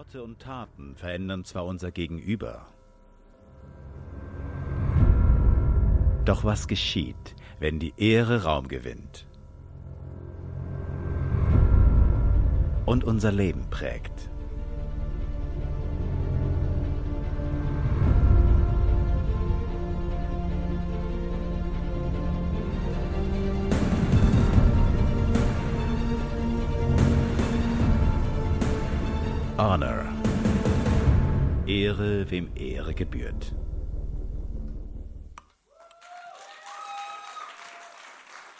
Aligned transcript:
Worte 0.00 0.22
und 0.22 0.38
Taten 0.38 0.96
verändern 0.96 1.44
zwar 1.44 1.66
unser 1.66 1.90
Gegenüber, 1.90 2.66
doch 6.24 6.42
was 6.42 6.68
geschieht, 6.68 7.36
wenn 7.58 7.78
die 7.78 7.92
Ehre 7.98 8.44
Raum 8.44 8.68
gewinnt 8.68 9.26
und 12.86 13.04
unser 13.04 13.30
Leben 13.30 13.68
prägt? 13.68 14.29
Wem 32.30 32.50
Ehre 32.54 32.94
gebührt. 32.94 33.52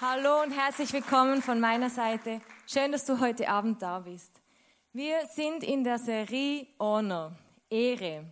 Hallo 0.00 0.42
und 0.42 0.50
herzlich 0.50 0.92
willkommen 0.92 1.42
von 1.42 1.60
meiner 1.60 1.90
Seite. 1.90 2.40
Schön, 2.66 2.90
dass 2.90 3.04
du 3.04 3.20
heute 3.20 3.48
Abend 3.48 3.82
da 3.82 4.00
bist. 4.00 4.40
Wir 4.92 5.26
sind 5.26 5.62
in 5.62 5.84
der 5.84 5.98
Serie 5.98 6.66
Honor, 6.78 7.36
Ehre. 7.68 8.24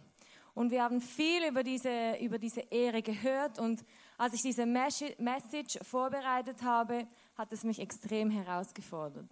Und 0.55 0.71
wir 0.73 0.83
haben 0.83 1.01
viel 1.01 1.47
über 1.49 1.63
diese, 1.63 2.17
über 2.21 2.39
diese 2.39 2.63
Ehre 2.63 3.03
gehört. 3.03 3.59
Und 3.59 3.85
als 4.17 4.35
ich 4.35 4.43
diese 4.43 4.67
Message 4.67 5.79
vorbereitet 5.83 6.63
habe, 6.63 7.07
hat 7.37 7.53
es 7.53 7.63
mich 7.63 7.79
extrem 7.79 8.31
herausgefordert 8.31 9.29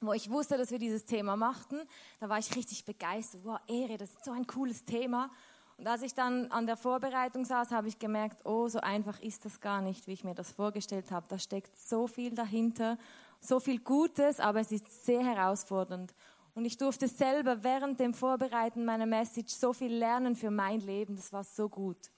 wo 0.00 0.12
ich 0.12 0.30
wusste, 0.30 0.56
dass 0.56 0.70
wir 0.70 0.78
dieses 0.78 1.04
Thema 1.04 1.36
machten, 1.36 1.80
da 2.20 2.28
war 2.28 2.38
ich 2.38 2.54
richtig 2.56 2.84
begeistert. 2.84 3.44
Wow, 3.44 3.58
Ehre, 3.66 3.98
das 3.98 4.10
ist 4.10 4.24
so 4.24 4.32
ein 4.32 4.46
cooles 4.46 4.84
Thema. 4.84 5.30
Und 5.76 5.86
als 5.86 6.02
ich 6.02 6.14
dann 6.14 6.50
an 6.50 6.66
der 6.66 6.76
Vorbereitung 6.76 7.44
saß, 7.44 7.70
habe 7.70 7.88
ich 7.88 7.98
gemerkt, 7.98 8.44
oh, 8.44 8.68
so 8.68 8.80
einfach 8.80 9.20
ist 9.20 9.44
das 9.44 9.60
gar 9.60 9.80
nicht, 9.80 10.06
wie 10.06 10.12
ich 10.12 10.24
mir 10.24 10.34
das 10.34 10.52
vorgestellt 10.52 11.10
habe. 11.10 11.26
Da 11.28 11.38
steckt 11.38 11.76
so 11.78 12.06
viel 12.06 12.34
dahinter, 12.34 12.98
so 13.40 13.60
viel 13.60 13.80
Gutes, 13.80 14.40
aber 14.40 14.60
es 14.60 14.72
ist 14.72 15.06
sehr 15.06 15.24
herausfordernd. 15.24 16.14
Und 16.54 16.64
ich 16.64 16.76
durfte 16.76 17.08
selber 17.08 17.62
während 17.62 18.00
dem 18.00 18.12
Vorbereiten 18.12 18.84
meiner 18.84 19.06
Message 19.06 19.54
so 19.54 19.72
viel 19.72 19.94
lernen 19.94 20.36
für 20.36 20.50
mein 20.50 20.80
Leben. 20.80 21.16
Das 21.16 21.32
war 21.32 21.44
so 21.44 21.68
gut. 21.68 22.10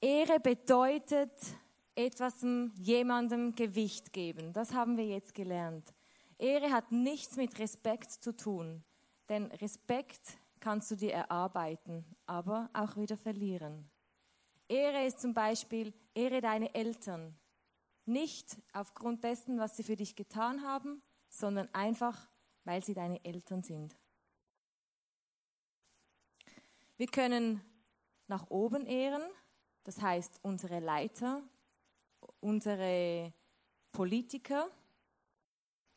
Ehre 0.00 0.40
bedeutet, 0.40 1.30
etwas 1.96 2.44
jemandem 2.76 3.54
Gewicht 3.54 4.12
geben. 4.12 4.52
Das 4.52 4.74
haben 4.74 4.96
wir 4.96 5.06
jetzt 5.06 5.34
gelernt. 5.34 5.92
Ehre 6.38 6.70
hat 6.70 6.92
nichts 6.92 7.36
mit 7.36 7.58
Respekt 7.58 8.10
zu 8.12 8.36
tun, 8.36 8.84
denn 9.28 9.46
Respekt 9.46 10.38
kannst 10.60 10.90
du 10.90 10.96
dir 10.96 11.12
erarbeiten, 11.12 12.04
aber 12.26 12.70
auch 12.74 12.96
wieder 12.96 13.16
verlieren. 13.16 13.90
Ehre 14.68 15.06
ist 15.06 15.20
zum 15.20 15.32
Beispiel, 15.32 15.94
ehre 16.14 16.40
deine 16.40 16.74
Eltern. 16.74 17.34
Nicht 18.04 18.56
aufgrund 18.72 19.24
dessen, 19.24 19.58
was 19.58 19.76
sie 19.76 19.82
für 19.82 19.96
dich 19.96 20.14
getan 20.14 20.62
haben, 20.62 21.02
sondern 21.28 21.72
einfach, 21.74 22.28
weil 22.64 22.84
sie 22.84 22.94
deine 22.94 23.24
Eltern 23.24 23.62
sind. 23.62 23.96
Wir 26.96 27.06
können 27.06 27.62
nach 28.26 28.50
oben 28.50 28.86
ehren, 28.86 29.22
das 29.84 30.00
heißt 30.00 30.40
unsere 30.42 30.80
Leiter, 30.80 31.42
unsere 32.46 33.32
Politiker, 33.90 34.70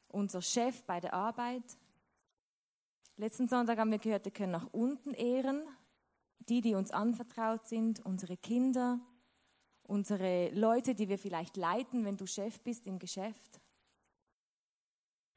unser 0.07 0.41
Chef 0.41 0.83
bei 0.83 0.99
der 0.99 1.13
Arbeit. 1.13 1.77
Letzten 3.17 3.47
Sonntag 3.47 3.77
haben 3.77 3.91
wir 3.91 3.99
gehört, 3.99 4.25
wir 4.25 4.31
können 4.31 4.53
nach 4.53 4.67
unten 4.71 5.13
ehren, 5.13 5.61
die, 6.39 6.61
die 6.61 6.73
uns 6.73 6.89
anvertraut 6.89 7.67
sind, 7.67 8.03
unsere 8.03 8.35
Kinder, 8.35 8.99
unsere 9.83 10.49
Leute, 10.49 10.95
die 10.95 11.07
wir 11.07 11.19
vielleicht 11.19 11.55
leiten, 11.55 12.03
wenn 12.03 12.17
du 12.17 12.25
Chef 12.25 12.59
bist 12.61 12.87
im 12.87 12.97
Geschäft. 12.97 13.61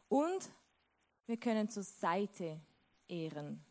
Und 0.09 0.51
wir 1.27 1.37
können 1.37 1.69
zur 1.69 1.83
Seite 1.83 2.59
ehren. 3.07 3.63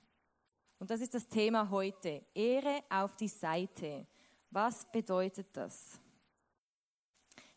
Und 0.77 0.91
das 0.91 1.01
ist 1.01 1.15
das 1.15 1.27
Thema 1.27 1.71
heute. 1.71 2.23
Ehre 2.35 2.83
auf 2.89 3.15
die 3.15 3.27
Seite. 3.27 4.05
Was 4.51 4.85
bedeutet 4.91 5.47
das? 5.53 5.99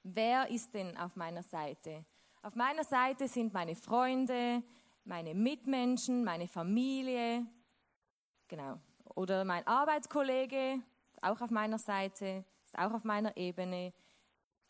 Wer 0.05 0.49
ist 0.51 0.73
denn 0.75 0.97
auf 0.97 1.17
meiner 1.17 1.43
Seite? 1.43 2.05
Auf 2.43 2.55
meiner 2.55 2.85
Seite 2.85 3.27
sind 3.27 3.53
meine 3.53 3.75
Freunde, 3.75 4.63
meine 5.05 5.35
Mitmenschen, 5.35 6.23
meine 6.23 6.47
Familie, 6.47 7.47
genau. 8.47 8.79
Oder 9.15 9.45
mein 9.45 9.67
Arbeitskollege, 9.67 10.81
auch 11.23 11.41
auf 11.41 11.51
meiner 11.51 11.79
Seite, 11.79 12.45
ist 12.65 12.79
auch 12.79 12.93
auf 12.93 13.05
meiner 13.05 13.37
Ebene. 13.37 13.93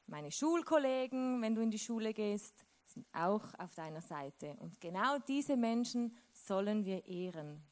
Meine 0.07 0.31
Schulkollegen, 0.31 1.41
wenn 1.43 1.55
du 1.55 1.63
in 1.63 1.71
die 1.71 1.79
Schule 1.79 2.13
gehst, 2.13 2.65
sind 2.85 3.07
auch 3.13 3.43
auf 3.59 3.75
deiner 3.75 4.03
Seite. 4.03 4.57
Und 4.61 4.81
genau 4.81 5.19
diese 5.19 5.57
Menschen 5.57 6.17
sollen 6.33 6.85
wir 6.85 7.05
ehren. 7.07 7.63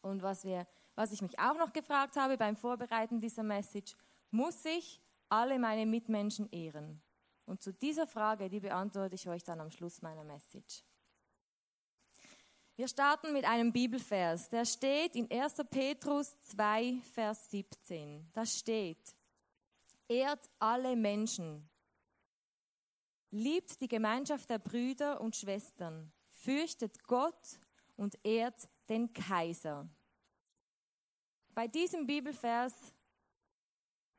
Und 0.00 0.22
was, 0.22 0.44
wir, 0.44 0.66
was 0.94 1.12
ich 1.12 1.20
mich 1.20 1.38
auch 1.38 1.56
noch 1.56 1.72
gefragt 1.72 2.16
habe 2.16 2.36
beim 2.36 2.56
Vorbereiten 2.56 3.20
dieser 3.20 3.42
Message, 3.42 3.96
muss 4.30 4.64
ich 4.64 5.00
alle 5.32 5.58
meine 5.58 5.86
Mitmenschen 5.86 6.48
ehren? 6.52 7.00
Und 7.46 7.62
zu 7.62 7.72
dieser 7.72 8.06
Frage, 8.06 8.48
die 8.48 8.60
beantworte 8.60 9.14
ich 9.14 9.28
euch 9.28 9.42
dann 9.42 9.60
am 9.60 9.70
Schluss 9.70 10.02
meiner 10.02 10.24
Message. 10.24 10.84
Wir 12.76 12.86
starten 12.86 13.32
mit 13.32 13.44
einem 13.44 13.72
Bibelvers, 13.72 14.48
der 14.48 14.64
steht 14.64 15.16
in 15.16 15.30
1. 15.30 15.56
Petrus 15.70 16.38
2, 16.40 17.00
Vers 17.14 17.50
17. 17.50 18.30
Da 18.32 18.46
steht, 18.46 19.14
ehrt 20.08 20.50
alle 20.58 20.96
Menschen, 20.96 21.68
liebt 23.30 23.80
die 23.80 23.88
Gemeinschaft 23.88 24.48
der 24.50 24.58
Brüder 24.58 25.20
und 25.20 25.36
Schwestern, 25.36 26.12
fürchtet 26.30 27.02
Gott 27.04 27.58
und 27.96 28.18
ehrt 28.24 28.68
den 28.88 29.12
Kaiser. 29.12 29.88
Bei 31.54 31.68
diesem 31.68 32.06
Bibelvers 32.06 32.72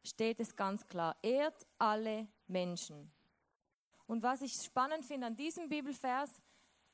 steht 0.04 0.40
es 0.40 0.56
ganz 0.56 0.88
klar, 0.88 1.16
ehrt 1.22 1.66
alle 1.78 2.28
Menschen. 2.48 3.12
Und 4.06 4.22
was 4.22 4.42
ich 4.42 4.54
spannend 4.54 5.06
finde 5.06 5.28
an 5.28 5.36
diesem 5.36 5.70
Bibelvers, 5.70 6.30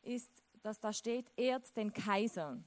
ist, 0.02 0.32
dass 0.62 0.80
da 0.80 0.94
steht, 0.94 1.32
ehrt 1.36 1.76
den 1.76 1.92
Kaiser. 1.92 2.58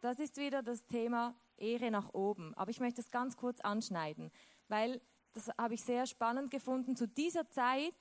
Das 0.00 0.18
ist 0.18 0.36
wieder 0.36 0.62
das 0.62 0.84
Thema 0.86 1.34
Ehre 1.56 1.90
nach 1.90 2.12
oben. 2.14 2.54
Aber 2.54 2.70
ich 2.70 2.80
möchte 2.80 3.00
es 3.00 3.10
ganz 3.10 3.36
kurz 3.36 3.60
anschneiden, 3.60 4.30
weil 4.68 5.00
das 5.32 5.50
habe 5.58 5.74
ich 5.74 5.82
sehr 5.82 6.06
spannend 6.06 6.50
gefunden. 6.50 6.96
Zu 6.96 7.08
dieser 7.08 7.48
Zeit 7.50 7.96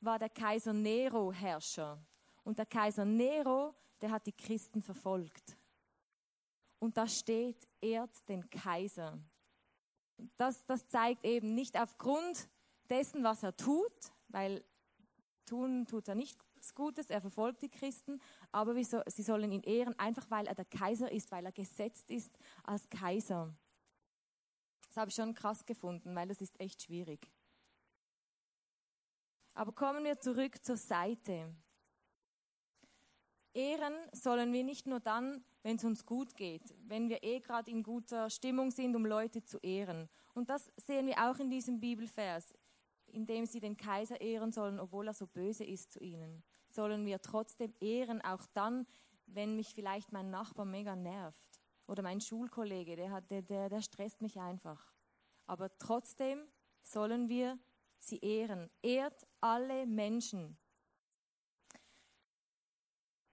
war 0.00 0.18
der 0.18 0.30
Kaiser 0.30 0.72
Nero 0.72 1.32
Herrscher. 1.32 2.02
Und 2.44 2.58
der 2.58 2.66
Kaiser 2.66 3.04
Nero, 3.04 3.74
der 4.00 4.10
hat 4.10 4.26
die 4.26 4.32
Christen 4.32 4.82
verfolgt. 4.82 5.56
Und 6.78 6.96
da 6.96 7.06
steht, 7.06 7.68
ehrt 7.80 8.28
den 8.28 8.48
Kaiser 8.50 9.18
das, 10.36 10.64
das 10.66 10.88
zeigt 10.88 11.24
eben 11.24 11.54
nicht 11.54 11.78
aufgrund 11.78 12.48
dessen, 12.88 13.24
was 13.24 13.42
er 13.42 13.56
tut, 13.56 14.12
weil 14.28 14.64
tun 15.46 15.86
tut 15.86 16.08
er 16.08 16.14
nichts 16.14 16.74
Gutes, 16.74 17.10
er 17.10 17.20
verfolgt 17.20 17.62
die 17.62 17.68
Christen, 17.68 18.20
aber 18.52 18.82
so, 18.84 19.02
sie 19.06 19.22
sollen 19.22 19.50
ihn 19.50 19.62
ehren, 19.62 19.98
einfach 19.98 20.30
weil 20.30 20.46
er 20.46 20.54
der 20.54 20.64
Kaiser 20.64 21.10
ist, 21.10 21.32
weil 21.32 21.44
er 21.44 21.52
gesetzt 21.52 22.08
ist 22.10 22.38
als 22.62 22.88
Kaiser. 22.88 23.52
Das 24.86 24.96
habe 24.96 25.08
ich 25.08 25.14
schon 25.14 25.34
krass 25.34 25.64
gefunden, 25.66 26.14
weil 26.14 26.28
das 26.28 26.40
ist 26.40 26.60
echt 26.60 26.82
schwierig. 26.82 27.30
Aber 29.54 29.72
kommen 29.72 30.04
wir 30.04 30.20
zurück 30.20 30.64
zur 30.64 30.76
Seite. 30.76 31.54
Ehren 33.54 33.94
sollen 34.12 34.52
wir 34.52 34.64
nicht 34.64 34.86
nur 34.86 35.00
dann, 35.00 35.44
wenn 35.62 35.76
es 35.76 35.84
uns 35.84 36.04
gut 36.04 36.36
geht, 36.36 36.74
wenn 36.84 37.08
wir 37.08 37.22
eh 37.22 37.40
gerade 37.40 37.70
in 37.70 37.82
guter 37.82 38.30
Stimmung 38.30 38.70
sind, 38.70 38.96
um 38.96 39.06
Leute 39.06 39.44
zu 39.44 39.58
ehren. 39.58 40.08
Und 40.34 40.50
das 40.50 40.72
sehen 40.76 41.06
wir 41.06 41.18
auch 41.18 41.38
in 41.38 41.50
diesem 41.50 41.80
Bibelvers, 41.80 42.54
in 43.06 43.26
dem 43.26 43.46
sie 43.46 43.60
den 43.60 43.76
Kaiser 43.76 44.20
ehren 44.20 44.52
sollen, 44.52 44.80
obwohl 44.80 45.06
er 45.06 45.14
so 45.14 45.26
böse 45.26 45.64
ist 45.64 45.92
zu 45.92 46.00
ihnen. 46.00 46.42
Sollen 46.68 47.06
wir 47.06 47.20
trotzdem 47.20 47.74
ehren, 47.80 48.20
auch 48.22 48.46
dann, 48.54 48.86
wenn 49.26 49.56
mich 49.56 49.74
vielleicht 49.74 50.12
mein 50.12 50.30
Nachbar 50.30 50.64
mega 50.64 50.96
nervt 50.96 51.60
oder 51.86 52.02
mein 52.02 52.20
Schulkollege, 52.20 52.96
der, 52.96 53.10
hat, 53.10 53.30
der, 53.30 53.42
der, 53.42 53.68
der 53.68 53.82
stresst 53.82 54.22
mich 54.22 54.40
einfach. 54.40 54.92
Aber 55.46 55.76
trotzdem 55.78 56.40
sollen 56.82 57.28
wir 57.28 57.58
sie 57.98 58.18
ehren. 58.18 58.70
Ehrt 58.82 59.26
alle 59.40 59.86
Menschen, 59.86 60.56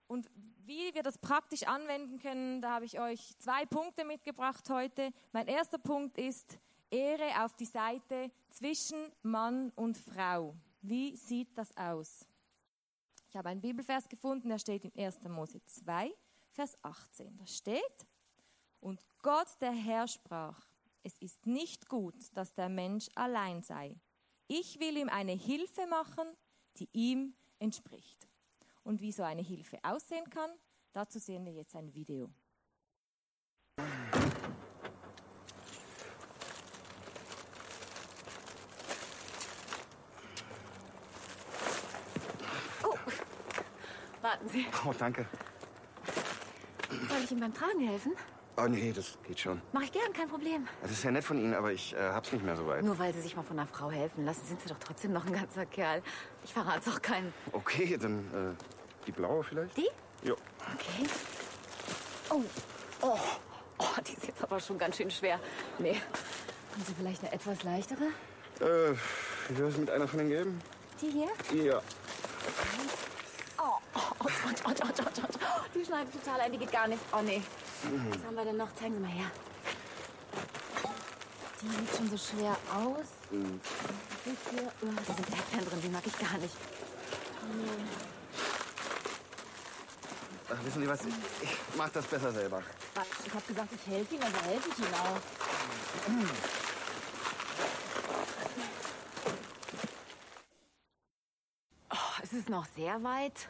und 0.09 0.29
wie 0.69 0.94
wir 0.94 1.01
das 1.01 1.18
praktisch 1.18 1.63
anwenden 1.63 2.19
können, 2.19 2.62
da 2.62 2.75
habe 2.75 2.86
ich 2.86 3.00
euch 3.00 3.36
zwei 3.39 3.66
Punkte 3.66 4.06
mitgebracht 4.06 4.69
heute. 4.69 5.10
Mein 5.31 5.48
erster 5.48 5.80
Punkt 5.80 6.16
ist 6.19 6.60
Ehre 6.92 7.44
auf 7.44 7.56
die 7.56 7.66
Seite 7.66 8.30
zwischen 8.51 9.12
Mann 9.24 9.71
und 9.75 9.98
Frau. 9.98 10.56
Wie 10.83 11.16
sieht 11.16 11.57
das 11.57 11.75
aus? 11.75 12.27
Ich 13.27 13.36
habe 13.36 13.50
einen 13.50 13.62
Bibelvers 13.62 14.07
gefunden, 14.07 14.48
der 14.50 14.60
steht 14.60 14.86
in 14.86 14.95
1. 14.95 15.24
Mose 15.27 15.60
2, 15.66 16.13
Vers 16.51 16.77
18. 16.83 17.36
Da 17.36 17.48
steht, 17.48 18.07
und 18.80 19.04
Gott 19.24 19.48
der 19.62 19.72
Herr 19.72 20.07
sprach, 20.07 20.68
es 21.01 21.18
ist 21.18 21.48
nicht 21.48 21.89
gut, 21.89 22.15
dass 22.36 22.54
der 22.54 22.69
Mensch 22.69 23.07
allein 23.15 23.63
sei. 23.63 23.95
Ich 24.48 24.80
will 24.80 24.98
ihm 24.98 25.10
eine 25.10 25.33
Hilfe 25.33 25.88
machen, 25.88 26.27
die 26.77 26.88
ihm 26.94 27.33
entspricht. 27.57 28.28
Und 28.89 29.01
wie 29.01 29.12
so 29.12 29.21
eine 29.21 29.44
Hilfe 29.44 29.77
aussehen 29.83 30.27
kann, 30.31 30.50
dazu 30.94 31.19
sehen 31.19 31.45
wir 31.45 31.53
jetzt 31.53 31.75
ein 31.75 31.94
Video. 31.94 32.27
Oh, 42.83 42.95
warten 44.24 44.50
Sie. 44.50 44.65
Oh, 44.83 44.91
danke. 44.97 45.27
Soll 46.89 47.19
ich 47.24 47.30
Ihnen 47.30 47.41
beim 47.41 47.53
Tragen 47.53 47.81
helfen? 47.81 48.13
Oh, 48.57 48.65
nee, 48.68 48.91
das 48.91 49.19
geht 49.21 49.39
schon. 49.39 49.62
Mach 49.71 49.83
ich 49.83 49.91
gern, 49.91 50.12
kein 50.13 50.27
Problem. 50.27 50.68
Das 50.81 50.89
ist 50.89 51.03
ja 51.03 51.12
nett 51.12 51.24
von 51.24 51.38
Ihnen, 51.38 51.53
aber 51.53 51.71
ich 51.71 51.94
äh, 51.94 51.97
hab's 51.97 52.31
nicht 52.31 52.44
mehr 52.44 52.57
so 52.57 52.65
weit. 52.65 52.83
Nur 52.83 52.97
weil 52.97 53.13
Sie 53.13 53.21
sich 53.21 53.36
mal 53.36 53.44
von 53.44 53.59
einer 53.59 53.68
Frau 53.68 53.91
helfen 53.91 54.25
lassen, 54.25 54.44
sind 54.47 54.59
Sie 54.59 54.68
doch 54.68 54.80
trotzdem 54.80 55.13
noch 55.13 55.27
ein 55.27 55.33
ganzer 55.33 55.68
Kerl. 55.68 56.01
Ich 56.44 56.51
verrate 56.51 56.89
es 56.89 56.94
auch 56.94 57.03
keinen. 57.03 57.31
Okay, 57.51 57.95
dann 57.95 58.57
äh, 58.57 58.78
die 59.09 59.13
blaue 59.13 59.44
vielleicht? 59.44 59.75
Die? 59.75 59.89
Ja. 60.21 60.33
Okay. 60.33 61.09
Oh. 62.29 62.44
oh. 63.01 63.17
Oh, 63.79 64.01
die 64.07 64.13
ist 64.13 64.27
jetzt 64.27 64.44
aber 64.44 64.59
schon 64.59 64.77
ganz 64.77 64.97
schön 64.97 65.09
schwer. 65.09 65.39
Nee. 65.79 65.95
Haben 65.95 66.85
Sie 66.85 66.94
vielleicht 66.94 67.23
eine 67.23 67.31
etwas 67.31 67.63
leichtere? 67.63 68.03
Äh, 68.59 68.94
wie 69.47 69.57
wäre 69.57 69.69
es 69.69 69.77
mit 69.77 69.89
einer 69.89 70.07
von 70.07 70.19
den 70.19 70.29
gelben? 70.29 70.61
Die 71.01 71.09
hier? 71.09 71.63
Ja. 71.65 71.81
Oh, 73.57 73.63
oh, 73.95 74.00
oh, 74.19 74.25
oh, 74.25 74.27
oh, 74.27 74.69
oh, 74.69 74.73
oh, 74.79 74.94
oh. 75.00 75.03
oh, 75.07 75.38
oh. 75.41 75.65
Die 75.73 75.83
schneidet 75.83 76.13
total 76.13 76.41
ein, 76.41 76.51
die 76.51 76.59
geht 76.59 76.71
gar 76.71 76.88
nicht. 76.88 77.01
Oh, 77.12 77.23
nee. 77.23 77.41
Was 78.12 78.23
haben 78.23 78.35
wir 78.35 78.45
denn 78.45 78.57
noch? 78.57 78.75
Zeigen 78.75 78.94
Sie 78.94 79.00
mal 79.00 79.09
her. 79.09 79.31
Die 81.63 81.67
sieht 81.67 81.97
schon 81.97 82.09
so 82.12 82.17
schwer 82.17 82.55
aus. 82.75 83.07
Mhm. 83.31 83.59
Oh, 84.83 84.88
da 85.07 85.13
sind 85.15 85.29
Erdbeeren 85.31 85.65
drin, 85.67 85.81
die 85.81 85.89
mag 85.89 86.03
ich 86.05 86.19
gar 86.19 86.38
nicht. 86.38 86.53
Nee. 87.57 88.19
Ach, 90.51 90.66
wissen 90.66 90.81
Sie 90.81 90.88
was? 90.88 91.06
Ich, 91.06 91.57
mach 91.78 91.90
das 91.90 92.06
besser 92.07 92.31
selber. 92.31 92.63
Ich 93.25 93.34
habe 93.34 93.46
gesagt, 93.46 93.69
ich 93.74 93.88
helfe 93.88 94.16
Ihnen, 94.16 94.24
also 94.24 94.38
helfe 94.42 94.69
ich 94.69 94.80
Ihnen 94.80 94.94
auch. 94.96 95.19
Oh, 101.92 102.22
es 102.24 102.34
ist 102.34 102.50
noch 102.50 102.66
sehr 102.75 103.04
weit. 103.04 103.48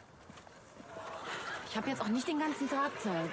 Ich 1.70 1.76
habe 1.76 1.88
jetzt 1.88 2.02
auch 2.02 2.08
nicht 2.08 2.28
den 2.28 2.38
ganzen 2.38 2.68
Tag 2.68 2.90
Zeit. 3.00 3.30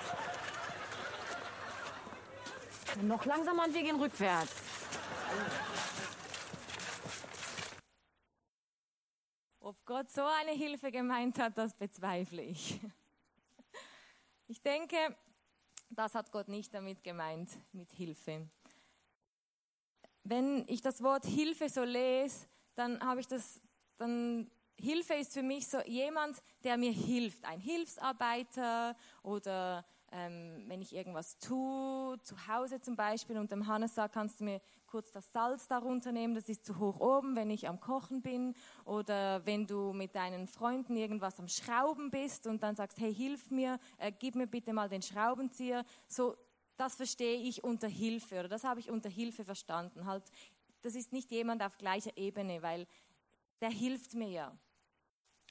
Noch 3.02 3.26
langsamer 3.26 3.66
und 3.66 3.74
wir 3.74 3.84
gehen 3.84 4.00
rückwärts. 4.00 4.54
Ob 9.60 9.76
Gott 9.86 10.10
so 10.10 10.24
eine 10.26 10.52
Hilfe 10.52 10.92
gemeint 10.92 11.38
hat, 11.38 11.58
das 11.58 11.74
bezweifle 11.74 12.42
ich. 12.42 12.80
Ich 14.48 14.62
denke, 14.62 14.96
das 15.90 16.16
hat 16.16 16.32
Gott 16.32 16.48
nicht 16.48 16.74
damit 16.74 17.04
gemeint, 17.04 17.50
mit 17.74 17.92
Hilfe. 17.92 18.50
Wenn 20.24 20.66
ich 20.68 20.82
das 20.82 21.04
Wort 21.04 21.26
Hilfe 21.26 21.68
so 21.68 21.84
lese, 21.84 22.48
dann 22.76 23.02
habe 23.02 23.20
ich 23.20 23.28
das, 23.28 23.62
dann 23.98 24.50
Hilfe 24.80 25.16
ist 25.16 25.34
für 25.34 25.44
mich 25.44 25.68
so 25.68 25.82
jemand, 25.82 26.42
der 26.64 26.78
mir 26.78 26.92
hilft, 26.92 27.44
ein 27.44 27.60
Hilfsarbeiter 27.60 28.96
oder 29.22 29.86
ähm, 30.12 30.64
wenn 30.68 30.82
ich 30.82 30.96
irgendwas 30.96 31.38
tue, 31.40 32.18
zu 32.22 32.48
Hause 32.48 32.80
zum 32.80 32.96
Beispiel 32.96 33.38
und 33.38 33.52
dem 33.52 33.68
Hannes 33.68 33.96
sagt, 33.96 34.14
kannst 34.14 34.40
du 34.40 34.46
mir 34.46 34.62
kurz 34.86 35.12
das 35.12 35.32
Salz 35.34 35.68
darunter 35.68 36.12
nehmen, 36.12 36.34
das 36.34 36.48
ist 36.48 36.66
zu 36.66 36.80
hoch 36.80 37.00
oben, 37.00 37.36
wenn 37.36 37.50
ich 37.50 37.68
am 37.68 37.80
Kochen 37.80 38.22
bin 38.22 38.56
oder 38.86 39.46
wenn 39.46 39.68
du 39.68 39.92
mit 39.94 40.16
deinen 40.16 40.48
Freunden 40.48 40.96
irgendwas 40.96 41.40
am 41.40 41.48
Schrauben 41.48 42.10
bist 42.10 42.48
und 42.48 42.64
dann 42.64 42.76
sagst, 42.76 43.00
hey, 43.00 43.14
hilf 43.14 43.52
mir, 43.52 43.80
äh, 43.98 44.12
gib 44.18 44.36
mir 44.36 44.48
bitte 44.48 44.72
mal 44.72 44.88
den 44.88 45.02
Schraubenzieher, 45.02 45.84
so, 46.08 46.38
das 46.78 46.96
verstehe 46.96 47.40
ich 47.40 47.64
unter 47.64 47.88
Hilfe 47.88 48.40
oder 48.40 48.48
das 48.48 48.64
habe 48.64 48.80
ich 48.80 48.90
unter 48.90 49.10
Hilfe 49.10 49.44
verstanden. 49.44 50.06
Halt, 50.06 50.24
das 50.84 50.96
ist 50.96 51.12
nicht 51.12 51.32
jemand 51.32 51.64
auf 51.64 51.78
gleicher 51.78 52.16
Ebene, 52.16 52.62
weil 52.62 52.88
der 53.62 53.72
hilft 53.72 54.14
mir 54.14 54.30
ja. 54.30 54.58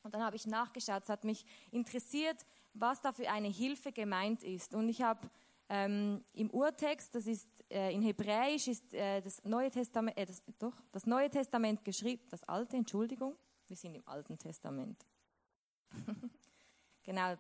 Und 0.03 0.15
dann 0.15 0.23
habe 0.23 0.37
ich 0.37 0.47
nachgeschaut, 0.47 1.03
es 1.03 1.09
hat 1.09 1.25
mich 1.25 1.45
interessiert, 1.73 2.47
was 2.79 3.01
da 3.01 3.13
für 3.13 3.29
eine 3.31 3.49
Hilfe 3.49 3.93
gemeint 3.93 4.43
ist. 4.43 4.75
Und 4.75 4.89
ich 4.89 5.03
habe 5.03 5.29
ähm, 5.69 6.25
im 6.33 6.51
Urtext, 6.51 7.15
das 7.15 7.27
ist 7.27 7.49
äh, 7.71 7.93
in 7.93 8.03
Hebräisch, 8.03 8.69
ist 8.69 8.95
äh, 8.95 9.21
das 9.21 9.43
Neue 9.45 9.71
Testament, 9.71 10.17
äh, 10.17 10.27
das, 10.27 10.43
doch, 10.59 10.75
das 10.93 11.07
Neue 11.07 11.29
Testament 11.29 11.85
geschrieben, 11.85 12.23
das 12.31 12.45
Alte, 12.45 12.77
Entschuldigung, 12.77 13.37
wir 13.67 13.77
sind 13.77 13.95
im 13.95 14.07
Alten 14.07 14.39
Testament. 14.39 15.05
genau, 17.03 17.35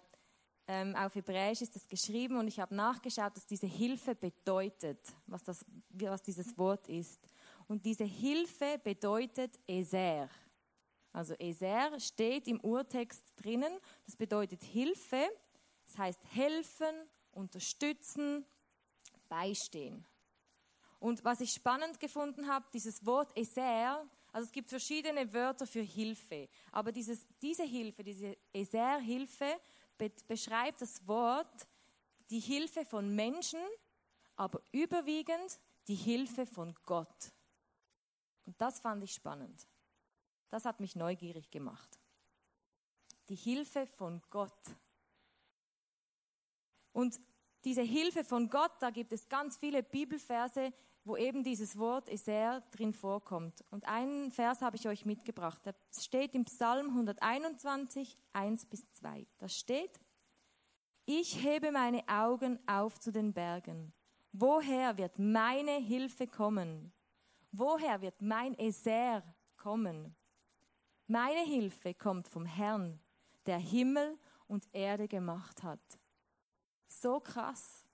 ähm, 0.66 0.96
auf 0.96 1.14
Hebräisch 1.14 1.62
ist 1.62 1.76
das 1.76 1.86
geschrieben 1.86 2.36
und 2.36 2.48
ich 2.48 2.58
habe 2.58 2.74
nachgeschaut, 2.74 3.32
was 3.36 3.46
diese 3.46 3.68
Hilfe 3.68 4.16
bedeutet, 4.16 4.98
was, 5.26 5.44
das, 5.44 5.64
was 5.90 6.22
dieses 6.22 6.58
Wort 6.58 6.88
ist. 6.88 7.20
Und 7.68 7.84
diese 7.84 8.04
Hilfe 8.04 8.80
bedeutet 8.82 9.60
Eser. 9.68 10.28
Also 11.16 11.32
Eser 11.38 11.98
steht 11.98 12.46
im 12.46 12.60
Urtext 12.60 13.24
drinnen. 13.36 13.72
Das 14.04 14.14
bedeutet 14.14 14.62
Hilfe. 14.62 15.26
Das 15.86 15.96
heißt 15.96 16.20
helfen, 16.34 16.94
unterstützen, 17.32 18.44
beistehen. 19.26 20.04
Und 21.00 21.24
was 21.24 21.40
ich 21.40 21.52
spannend 21.52 21.98
gefunden 22.00 22.46
habe, 22.46 22.66
dieses 22.74 23.06
Wort 23.06 23.34
Eser, 23.34 24.06
also 24.30 24.44
es 24.44 24.52
gibt 24.52 24.68
verschiedene 24.68 25.32
Wörter 25.32 25.66
für 25.66 25.80
Hilfe, 25.80 26.50
aber 26.70 26.92
dieses, 26.92 27.26
diese 27.40 27.64
Hilfe, 27.64 28.04
diese 28.04 28.36
Eser-Hilfe 28.52 29.58
be 29.96 30.12
beschreibt 30.28 30.82
das 30.82 31.06
Wort 31.08 31.66
die 32.28 32.40
Hilfe 32.40 32.84
von 32.84 33.14
Menschen, 33.14 33.60
aber 34.34 34.60
überwiegend 34.70 35.58
die 35.88 35.94
Hilfe 35.94 36.44
von 36.44 36.74
Gott. 36.84 37.32
Und 38.44 38.60
das 38.60 38.80
fand 38.80 39.02
ich 39.02 39.14
spannend. 39.14 39.66
Das 40.48 40.64
hat 40.64 40.81
mich 40.81 40.96
neugierig 40.96 41.50
gemacht. 41.50 41.98
Die 43.28 43.34
Hilfe 43.34 43.87
von 43.87 44.22
Gott. 44.31 44.60
Und 46.93 47.20
diese 47.64 47.82
Hilfe 47.82 48.25
von 48.25 48.49
Gott, 48.49 48.73
da 48.80 48.90
gibt 48.90 49.12
es 49.12 49.28
ganz 49.28 49.59
viele 49.59 49.82
Bibelverse, 49.82 50.73
wo 51.04 51.16
eben 51.16 51.44
dieses 51.44 51.78
Wort 51.78 52.09
Eser 52.09 52.62
drin 52.70 52.92
vorkommt. 52.92 53.64
Und 53.70 53.87
einen 53.87 54.30
Vers 54.30 54.61
habe 54.61 54.76
ich 54.76 54.88
euch 54.88 55.04
mitgebracht. 55.04 55.64
Der 55.64 55.75
steht 55.97 56.35
im 56.35 56.44
Psalm 56.44 56.88
121, 56.88 58.18
1 58.32 58.66
bis 58.66 58.90
2. 58.92 59.26
Da 59.38 59.49
steht, 59.49 60.00
ich 61.04 61.44
hebe 61.44 61.70
meine 61.70 62.06
Augen 62.09 62.59
auf 62.68 62.99
zu 62.99 63.12
den 63.12 63.32
Bergen. 63.32 63.92
Woher 64.32 64.99
wird 64.99 65.18
meine 65.18 65.76
Hilfe 65.76 66.26
kommen? 66.26 66.92
Woher 67.52 68.00
wird 68.00 68.20
mein 68.20 68.59
Eser 68.59 69.23
kommen? 69.56 70.16
Meine 71.08 71.44
Hilfe 71.44 71.94
kommt 71.94 72.26
vom 72.26 72.44
Herrn, 72.44 72.98
der 73.46 73.58
Himmel 73.58 74.18
und 74.48 74.66
Erde 74.72 75.06
gemacht 75.06 75.62
hat. 75.62 75.80
So 76.88 77.20
krass. 77.20 77.84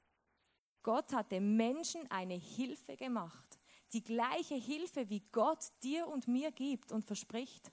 Gott 0.83 1.13
hat 1.13 1.31
dem 1.31 1.57
Menschen 1.57 2.11
eine 2.11 2.35
Hilfe 2.35 2.97
gemacht. 2.97 3.59
Die 3.93 4.03
gleiche 4.03 4.55
Hilfe, 4.55 5.11
wie 5.11 5.21
Gott 5.31 5.71
dir 5.83 6.09
und 6.09 6.27
mir 6.27 6.51
gibt 6.51 6.91
und 6.91 7.05
verspricht. 7.05 7.71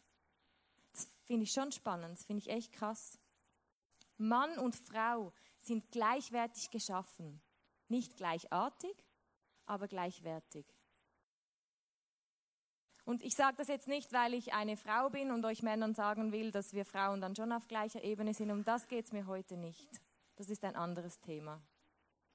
Das 0.91 1.10
finde 1.24 1.43
ich 1.43 1.53
schon 1.53 1.72
spannend, 1.72 2.17
das 2.17 2.25
finde 2.25 2.41
ich 2.41 2.50
echt 2.50 2.74
krass. 2.74 3.17
Mann 4.17 4.58
und 4.60 4.75
Frau 4.75 5.31
sind 5.60 5.89
gleichwertig 5.91 6.69
geschaffen. 6.69 7.41
Nicht 7.88 8.17
gleichartig, 8.17 8.96
aber 9.65 9.88
gleichwertig. 9.88 10.65
Und 13.10 13.24
ich 13.24 13.36
sage 13.36 13.58
das 13.58 13.70
jetzt 13.70 13.88
nicht, 13.88 14.13
weil 14.13 14.36
ich 14.36 14.54
eine 14.54 14.78
Frau 14.78 15.10
bin 15.10 15.32
und 15.32 15.44
euch 15.44 15.63
Männern 15.63 15.96
sagen 15.96 16.32
will, 16.32 16.51
dass 16.51 16.74
wir 16.74 16.86
Frauen 16.86 17.22
dann 17.22 17.36
schon 17.36 17.51
auf 17.51 17.68
gleicher 17.68 18.04
Ebene 18.04 18.36
sind. 18.36 18.51
Um 18.51 18.63
das 18.63 18.88
geht 18.88 19.06
es 19.06 19.12
mir 19.12 19.25
heute 19.25 19.58
nicht. 19.58 19.89
Das 20.36 20.48
ist 20.48 20.63
ein 20.63 20.75
anderes 20.75 21.20
Thema. 21.20 21.60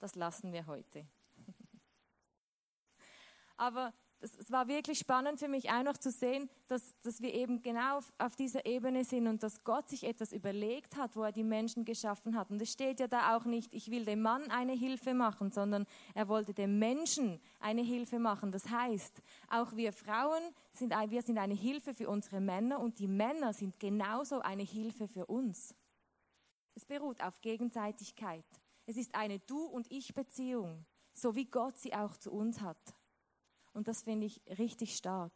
Das 0.00 0.16
lassen 0.16 0.52
wir 0.52 0.66
heute. 0.66 1.06
Aber 3.56 3.94
es 4.24 4.50
war 4.50 4.68
wirklich 4.68 4.98
spannend 4.98 5.38
für 5.38 5.48
mich 5.48 5.70
auch 5.70 5.82
noch 5.82 5.98
zu 5.98 6.10
sehen, 6.10 6.48
dass, 6.68 6.94
dass 7.02 7.20
wir 7.20 7.34
eben 7.34 7.62
genau 7.62 7.98
auf, 7.98 8.12
auf, 8.18 8.36
dieser 8.36 8.64
Ebene 8.64 9.04
sind 9.04 9.26
und 9.26 9.42
dass 9.42 9.62
Gott 9.64 9.88
sich 9.88 10.04
etwas 10.04 10.32
überlegt 10.32 10.96
hat, 10.96 11.14
wo 11.14 11.22
er 11.22 11.32
die 11.32 11.44
Menschen 11.44 11.84
geschaffen 11.84 12.36
hat. 12.36 12.50
Und 12.50 12.60
es 12.62 12.72
steht 12.72 13.00
ja 13.00 13.06
da 13.06 13.36
auch 13.36 13.44
nicht, 13.44 13.74
ich 13.74 13.90
will 13.90 14.04
dem 14.04 14.22
Mann 14.22 14.50
eine 14.50 14.72
Hilfe 14.72 15.12
machen, 15.14 15.52
sondern 15.52 15.86
er 16.14 16.28
wollte 16.28 16.54
dem 16.54 16.78
Menschen 16.78 17.38
eine 17.60 17.82
Hilfe 17.82 18.18
machen. 18.18 18.50
Das 18.50 18.68
heißt, 18.68 19.22
auch 19.50 19.76
wir 19.76 19.92
Frauen 19.92 20.42
sind, 20.72 20.92
wir 21.08 21.22
sind 21.22 21.38
eine 21.38 21.54
Hilfe 21.54 21.92
für 21.92 22.08
unsere 22.08 22.40
Männer 22.40 22.80
und 22.80 22.98
die 22.98 23.08
Männer 23.08 23.52
sind 23.52 23.78
genauso 23.78 24.40
eine 24.40 24.62
Hilfe 24.62 25.06
für 25.06 25.26
uns. 25.26 25.74
Es 26.74 26.84
beruht 26.84 27.22
auf 27.22 27.40
Gegenseitigkeit. 27.40 28.44
Es 28.86 28.96
ist 28.96 29.14
eine 29.14 29.38
Du- 29.38 29.66
und 29.66 29.90
Ich-Beziehung, 29.90 30.84
so 31.12 31.34
wie 31.34 31.44
Gott 31.44 31.78
sie 31.78 31.94
auch 31.94 32.16
zu 32.16 32.32
uns 32.32 32.60
hat. 32.60 32.94
Und 33.74 33.88
das 33.88 34.04
finde 34.04 34.26
ich 34.26 34.40
richtig 34.58 34.96
stark. 34.96 35.32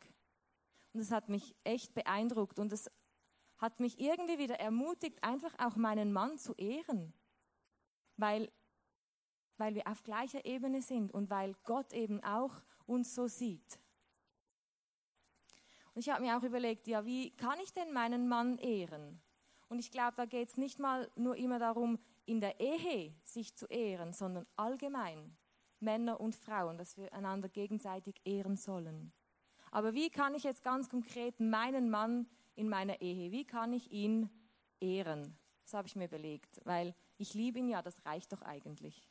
Und 0.92 1.00
es 1.00 1.10
hat 1.10 1.28
mich 1.28 1.54
echt 1.64 1.92
beeindruckt 1.94 2.58
und 2.58 2.72
es 2.72 2.90
hat 3.58 3.80
mich 3.80 4.00
irgendwie 4.00 4.38
wieder 4.38 4.58
ermutigt, 4.58 5.22
einfach 5.22 5.52
auch 5.58 5.76
meinen 5.76 6.12
Mann 6.12 6.38
zu 6.38 6.54
ehren. 6.54 7.12
Weil, 8.16 8.50
weil 9.58 9.74
wir 9.74 9.86
auf 9.86 10.02
gleicher 10.02 10.44
Ebene 10.44 10.80
sind 10.80 11.12
und 11.12 11.28
weil 11.30 11.54
Gott 11.64 11.92
eben 11.92 12.22
auch 12.22 12.62
uns 12.86 13.14
so 13.14 13.26
sieht. 13.26 13.78
Und 15.94 16.00
ich 16.00 16.10
habe 16.10 16.22
mir 16.22 16.38
auch 16.38 16.44
überlegt, 16.44 16.86
ja, 16.86 17.04
wie 17.04 17.30
kann 17.36 17.58
ich 17.60 17.72
denn 17.72 17.92
meinen 17.92 18.28
Mann 18.28 18.58
ehren? 18.58 19.20
Und 19.68 19.80
ich 19.80 19.90
glaube, 19.90 20.14
da 20.16 20.24
geht 20.26 20.48
es 20.48 20.56
nicht 20.56 20.78
mal 20.78 21.10
nur 21.16 21.36
immer 21.36 21.58
darum, 21.58 21.98
in 22.24 22.40
der 22.40 22.60
Ehe 22.60 23.14
sich 23.24 23.54
zu 23.56 23.66
ehren, 23.66 24.12
sondern 24.12 24.46
allgemein 24.56 25.36
Männer 25.80 26.20
und 26.20 26.34
Frauen, 26.34 26.78
dass 26.78 26.96
wir 26.96 27.12
einander 27.12 27.48
gegenseitig 27.48 28.20
ehren 28.24 28.56
sollen. 28.56 29.12
Aber 29.70 29.94
wie 29.94 30.10
kann 30.10 30.34
ich 30.34 30.44
jetzt 30.44 30.62
ganz 30.62 30.88
konkret 30.88 31.40
meinen 31.40 31.90
Mann 31.90 32.26
in 32.54 32.68
meiner 32.68 33.00
Ehe, 33.00 33.30
wie 33.30 33.44
kann 33.44 33.72
ich 33.72 33.90
ihn 33.92 34.30
ehren? 34.80 35.36
Das 35.62 35.74
habe 35.74 35.86
ich 35.86 35.96
mir 35.96 36.06
überlegt, 36.06 36.60
weil 36.64 36.94
ich 37.18 37.34
liebe 37.34 37.58
ihn 37.58 37.68
ja, 37.68 37.82
das 37.82 38.04
reicht 38.04 38.32
doch 38.32 38.42
eigentlich. 38.42 39.08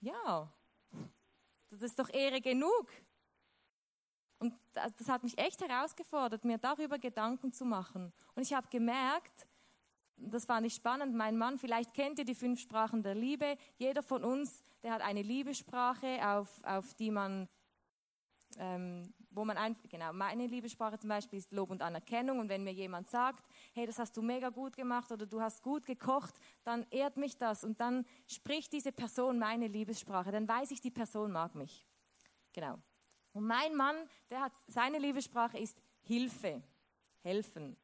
Ja, 0.00 0.52
das 1.68 1.82
ist 1.82 1.98
doch 1.98 2.12
Ehre 2.12 2.40
genug. 2.40 2.92
Und 4.38 4.54
das 4.72 5.08
hat 5.08 5.22
mich 5.22 5.38
echt 5.38 5.66
herausgefordert, 5.66 6.44
mir 6.44 6.58
darüber 6.58 6.98
Gedanken 6.98 7.52
zu 7.52 7.64
machen. 7.64 8.12
Und 8.34 8.42
ich 8.42 8.52
habe 8.52 8.68
gemerkt, 8.68 9.46
das 10.16 10.44
fand 10.44 10.66
ich 10.66 10.74
spannend, 10.74 11.14
mein 11.14 11.36
Mann, 11.36 11.58
vielleicht 11.58 11.94
kennt 11.94 12.18
ihr 12.18 12.24
die 12.24 12.34
fünf 12.34 12.60
Sprachen 12.60 13.02
der 13.02 13.14
Liebe. 13.14 13.56
Jeder 13.76 14.02
von 14.02 14.24
uns, 14.24 14.62
der 14.82 14.92
hat 14.92 15.02
eine 15.02 15.22
Liebessprache, 15.22 16.18
auf, 16.26 16.62
auf 16.64 16.94
die 16.94 17.10
man, 17.10 17.48
ähm, 18.58 19.12
wo 19.30 19.44
man 19.44 19.56
einfach, 19.56 19.88
genau, 19.88 20.12
meine 20.12 20.46
Liebessprache 20.46 20.98
zum 20.98 21.10
Beispiel 21.10 21.38
ist 21.38 21.52
Lob 21.52 21.70
und 21.70 21.82
Anerkennung. 21.82 22.38
Und 22.38 22.48
wenn 22.48 22.64
mir 22.64 22.72
jemand 22.72 23.10
sagt, 23.10 23.44
hey, 23.74 23.86
das 23.86 23.98
hast 23.98 24.16
du 24.16 24.22
mega 24.22 24.48
gut 24.48 24.76
gemacht 24.76 25.12
oder 25.12 25.26
du 25.26 25.40
hast 25.40 25.62
gut 25.62 25.84
gekocht, 25.84 26.34
dann 26.64 26.86
ehrt 26.90 27.16
mich 27.16 27.36
das. 27.36 27.62
Und 27.62 27.80
dann 27.80 28.06
spricht 28.26 28.72
diese 28.72 28.92
Person 28.92 29.38
meine 29.38 29.68
Liebessprache. 29.68 30.32
Dann 30.32 30.48
weiß 30.48 30.70
ich, 30.70 30.80
die 30.80 30.90
Person 30.90 31.32
mag 31.32 31.54
mich. 31.54 31.84
Genau. 32.52 32.78
Und 33.32 33.46
mein 33.46 33.74
Mann, 33.74 33.96
der 34.30 34.40
hat, 34.40 34.52
seine 34.66 34.98
Liebessprache 34.98 35.58
ist 35.58 35.76
Hilfe, 36.00 36.62
helfen. 37.22 37.76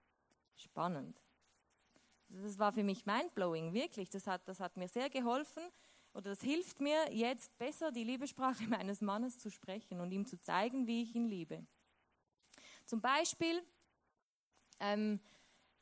Spannend. 0.56 1.21
Das 2.40 2.58
war 2.58 2.72
für 2.72 2.82
mich 2.82 3.04
mindblowing, 3.04 3.74
wirklich. 3.74 4.08
Das 4.08 4.26
hat, 4.26 4.48
das 4.48 4.58
hat 4.58 4.76
mir 4.76 4.88
sehr 4.88 5.10
geholfen 5.10 5.62
oder 6.14 6.30
das 6.30 6.40
hilft 6.40 6.80
mir 6.80 7.12
jetzt 7.12 7.56
besser, 7.58 7.92
die 7.92 8.04
Liebessprache 8.04 8.64
meines 8.68 9.00
Mannes 9.00 9.38
zu 9.38 9.50
sprechen 9.50 10.00
und 10.00 10.12
ihm 10.12 10.26
zu 10.26 10.40
zeigen, 10.40 10.86
wie 10.86 11.02
ich 11.02 11.14
ihn 11.14 11.26
liebe. 11.26 11.66
Zum 12.86 13.00
Beispiel, 13.00 13.62
ähm, 14.80 15.20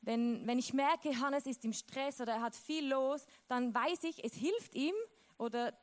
wenn, 0.01 0.45
wenn 0.45 0.59
ich 0.59 0.73
merke, 0.73 1.19
Hannes 1.19 1.45
ist 1.45 1.63
im 1.63 1.73
Stress 1.73 2.19
oder 2.19 2.33
er 2.33 2.41
hat 2.41 2.55
viel 2.55 2.87
los, 2.87 3.25
dann 3.47 3.73
weiß 3.73 4.03
ich, 4.03 4.23
es 4.23 4.33
hilft 4.33 4.75
ihm 4.75 4.95
oder 5.37 5.73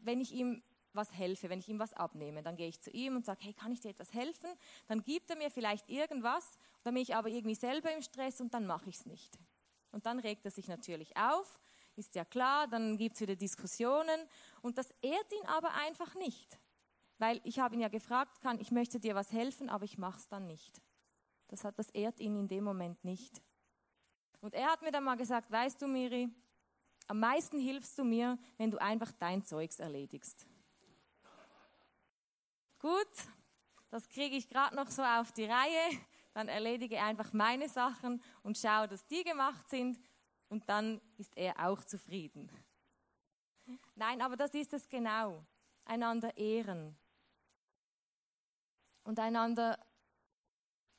wenn 0.00 0.20
ich 0.20 0.32
ihm 0.32 0.62
was 0.92 1.12
helfe, 1.12 1.50
wenn 1.50 1.58
ich 1.58 1.68
ihm 1.68 1.78
was 1.78 1.92
abnehme. 1.92 2.42
Dann 2.42 2.56
gehe 2.56 2.68
ich 2.68 2.80
zu 2.80 2.90
ihm 2.90 3.16
und 3.16 3.26
sage, 3.26 3.40
hey, 3.42 3.52
kann 3.52 3.70
ich 3.70 3.80
dir 3.80 3.90
etwas 3.90 4.14
helfen? 4.14 4.48
Dann 4.86 5.02
gibt 5.02 5.28
er 5.28 5.36
mir 5.36 5.50
vielleicht 5.50 5.90
irgendwas, 5.90 6.58
dann 6.84 6.94
bin 6.94 7.02
ich 7.02 7.14
aber 7.14 7.28
irgendwie 7.28 7.54
selber 7.54 7.92
im 7.92 8.00
Stress 8.00 8.40
und 8.40 8.54
dann 8.54 8.66
mache 8.66 8.88
ich 8.88 8.96
es 8.96 9.06
nicht. 9.06 9.38
Und 9.90 10.06
dann 10.06 10.18
regt 10.18 10.44
er 10.44 10.50
sich 10.50 10.68
natürlich 10.68 11.16
auf, 11.16 11.58
ist 11.96 12.14
ja 12.14 12.24
klar, 12.24 12.66
dann 12.66 12.98
gibt 12.98 13.14
es 13.14 13.22
wieder 13.22 13.36
Diskussionen 13.36 14.20
und 14.60 14.76
das 14.78 14.90
ehrt 15.00 15.32
ihn 15.32 15.46
aber 15.46 15.72
einfach 15.74 16.14
nicht. 16.14 16.58
Weil 17.18 17.40
ich 17.44 17.58
habe 17.58 17.74
ihn 17.74 17.80
ja 17.80 17.88
gefragt, 17.88 18.40
kann, 18.42 18.60
ich 18.60 18.70
möchte 18.70 19.00
dir 19.00 19.14
was 19.14 19.32
helfen, 19.32 19.70
aber 19.70 19.84
ich 19.84 19.96
mache 19.96 20.18
es 20.18 20.28
dann 20.28 20.46
nicht. 20.46 20.82
Das, 21.48 21.64
hat, 21.64 21.78
das 21.78 21.88
ehrt 21.90 22.20
ihn 22.20 22.36
in 22.36 22.48
dem 22.48 22.64
Moment 22.64 23.02
nicht. 23.04 23.40
Und 24.40 24.54
er 24.54 24.70
hat 24.70 24.82
mir 24.82 24.92
dann 24.92 25.04
mal 25.04 25.16
gesagt, 25.16 25.50
weißt 25.50 25.80
du, 25.80 25.88
Miri, 25.88 26.28
am 27.06 27.20
meisten 27.20 27.58
hilfst 27.58 27.98
du 27.98 28.04
mir, 28.04 28.38
wenn 28.58 28.70
du 28.70 28.78
einfach 28.78 29.12
dein 29.12 29.44
Zeugs 29.44 29.78
erledigst. 29.78 30.46
Gut, 32.78 33.08
das 33.90 34.08
kriege 34.08 34.36
ich 34.36 34.48
gerade 34.48 34.76
noch 34.76 34.90
so 34.90 35.02
auf 35.02 35.32
die 35.32 35.44
Reihe. 35.44 35.98
Dann 36.36 36.48
erledige 36.48 37.00
einfach 37.00 37.32
meine 37.32 37.66
Sachen 37.66 38.22
und 38.42 38.58
schaue, 38.58 38.88
dass 38.88 39.06
die 39.06 39.24
gemacht 39.24 39.70
sind. 39.70 39.98
Und 40.50 40.68
dann 40.68 41.00
ist 41.16 41.34
er 41.34 41.66
auch 41.66 41.82
zufrieden. 41.82 42.52
Nein, 43.94 44.20
aber 44.20 44.36
das 44.36 44.52
ist 44.52 44.74
es 44.74 44.86
genau. 44.86 45.46
Einander 45.86 46.36
ehren. 46.36 46.94
Und 49.02 49.18
einander, 49.18 49.78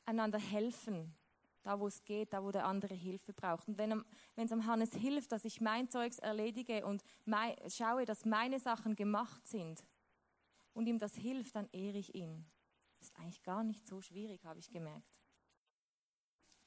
einander 0.05 0.39
helfen. 0.39 1.15
Da, 1.61 1.79
wo 1.79 1.85
es 1.85 2.03
geht, 2.03 2.33
da, 2.33 2.43
wo 2.43 2.49
der 2.49 2.65
andere 2.65 2.95
Hilfe 2.95 3.31
braucht. 3.31 3.67
Und 3.67 3.77
wenn 3.77 4.03
es 4.37 4.51
am 4.51 4.65
Hannes 4.65 4.95
hilft, 4.95 5.31
dass 5.31 5.45
ich 5.45 5.61
mein 5.61 5.87
Zeugs 5.87 6.17
erledige 6.17 6.83
und 6.83 7.03
mein, 7.25 7.53
schaue, 7.69 8.05
dass 8.05 8.25
meine 8.25 8.59
Sachen 8.59 8.95
gemacht 8.95 9.45
sind, 9.45 9.85
und 10.73 10.87
ihm 10.87 10.97
das 10.97 11.15
hilft, 11.15 11.55
dann 11.55 11.69
ehre 11.71 11.99
ich 11.99 12.15
ihn. 12.15 12.43
Ist 12.99 13.15
eigentlich 13.17 13.43
gar 13.43 13.63
nicht 13.63 13.85
so 13.85 14.01
schwierig, 14.01 14.43
habe 14.45 14.59
ich 14.59 14.71
gemerkt. 14.71 15.16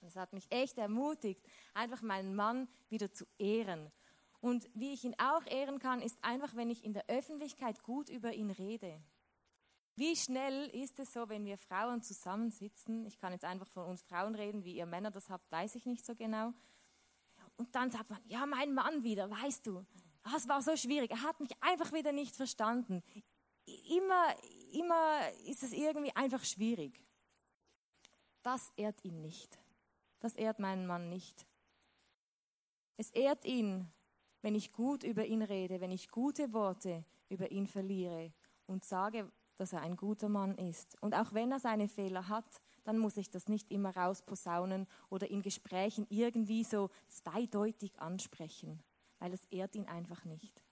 Das 0.01 0.17
hat 0.17 0.33
mich 0.33 0.47
echt 0.51 0.79
ermutigt, 0.79 1.45
einfach 1.75 2.03
meinen 2.03 2.35
Mann 2.35 2.69
wieder 2.89 3.13
zu 3.13 3.27
ehren. 3.39 3.91
Und 4.41 4.69
wie 4.75 4.93
ich 4.93 5.05
ihn 5.05 5.15
auch 5.19 5.45
ehren 5.47 5.79
kann, 5.79 6.01
ist 6.01 6.19
einfach, 6.23 6.57
wenn 6.57 6.71
ich 6.71 6.85
in 6.85 6.95
der 6.95 7.09
Öffentlichkeit 7.09 7.83
gut 7.83 8.09
über 8.09 8.33
ihn 8.33 8.51
rede. 8.51 9.01
Wie 9.97 10.17
schnell 10.17 10.69
ist 10.71 10.99
es 10.99 11.13
so, 11.13 11.29
wenn 11.29 11.45
wir 11.45 11.59
Frauen 11.59 12.01
zusammensitzen? 12.01 13.05
Ich 13.05 13.19
kann 13.19 13.33
jetzt 13.33 13.45
einfach 13.45 13.69
von 13.69 13.85
uns 13.85 14.03
Frauen 14.03 14.35
reden, 14.35 14.65
wie 14.65 14.77
ihr 14.77 14.87
Männer 14.87 15.11
das 15.11 15.29
habt, 15.29 15.51
weiß 15.53 15.75
ich 15.75 15.85
nicht 15.85 16.07
so 16.07 16.15
genau. 16.15 16.53
Und 17.59 17.75
dann 17.75 17.91
sagt 17.91 18.09
man, 18.09 18.21
ja, 18.27 18.47
mein 18.47 18.73
Mann 18.73 19.03
wieder, 19.03 19.31
weißt 19.31 19.67
du, 19.67 19.85
das 20.25 20.49
war 20.49 20.63
so 20.63 20.75
schwierig. 20.77 21.11
Er 21.11 21.23
hat 21.23 21.41
mich 21.41 21.51
einfach 21.61 21.93
wieder 21.93 22.13
nicht 22.13 22.35
verstanden 22.35 23.03
immer, 23.89 24.35
immer 24.73 25.31
ist 25.47 25.63
es 25.63 25.73
irgendwie 25.73 26.15
einfach 26.15 26.45
schwierig. 26.45 27.05
Das 28.43 28.73
ehrt 28.77 29.05
ihn 29.05 29.21
nicht. 29.21 29.59
Das 30.21 30.37
ehrt 30.37 30.59
meinen 30.59 30.87
Mann 30.87 31.09
nicht. 31.09 31.47
Es 32.97 33.11
ehrt 33.11 33.45
ihn, 33.45 33.91
wenn 34.43 34.55
ich 34.55 34.73
gut 34.73 35.03
über 35.03 35.25
ihn 35.25 35.43
rede, 35.43 35.81
wenn 35.81 35.91
ich 35.91 36.11
gute 36.11 36.53
Worte 36.53 37.05
über 37.29 37.51
ihn 37.51 37.67
verliere 37.67 38.33
und 38.67 38.85
sage, 38.85 39.31
dass 39.57 39.73
er 39.73 39.81
ein 39.83 39.97
guter 39.97 40.29
Mann 40.29 40.57
ist. 40.57 41.01
Und 41.03 41.15
auch 41.15 41.33
wenn 41.33 41.53
er 41.53 41.61
seine 41.61 41.89
Fehler 41.89 42.29
hat, 42.29 42.61
dann 42.85 42.99
muss 42.99 43.17
ich 43.17 43.31
das 43.31 43.49
nicht 43.49 43.71
immer 43.71 43.97
rausposaunen 43.97 44.87
oder 45.11 45.31
in 45.31 45.43
Gesprächen 45.43 46.07
irgendwie 46.09 46.65
so 46.65 46.91
zweideutig 47.09 48.01
ansprechen, 48.01 48.83
weil 49.19 49.33
es 49.33 49.45
ehrt 49.47 49.75
ihn 49.75 49.87
einfach 49.87 50.25
nicht 50.25 50.63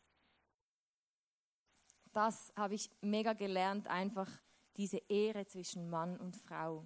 das 2.19 2.53
habe 2.57 2.75
ich 2.75 2.91
mega 3.01 3.33
gelernt, 3.33 3.87
einfach 3.87 4.29
diese 4.77 4.99
Ehre 5.09 5.47
zwischen 5.47 5.89
Mann 5.89 6.17
und 6.17 6.37
Frau. 6.37 6.85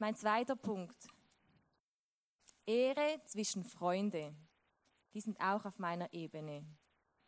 Mein 0.00 0.14
zweiter 0.14 0.54
Punkt. 0.54 1.08
Ehre 2.64 3.20
zwischen 3.24 3.64
Freunde. 3.64 4.32
Die 5.12 5.20
sind 5.20 5.40
auch 5.40 5.64
auf 5.64 5.80
meiner 5.80 6.12
Ebene. 6.12 6.64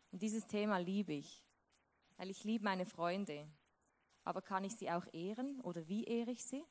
Und 0.09 0.21
dieses 0.21 0.47
Thema 0.47 0.77
liebe 0.77 1.11
ich, 1.11 1.43
weil 2.15 2.29
ich 2.29 2.45
liebe 2.45 2.63
meine 2.63 2.85
Freunde. 2.85 3.45
Aber 4.23 4.41
kann 4.41 4.63
ich 4.63 4.73
sie 4.77 4.89
auch 4.89 5.05
ehren 5.11 5.59
oder 5.59 5.85
wie 5.89 6.05
ehre 6.05 6.31
ich 6.31 6.45
sie? 6.45 6.63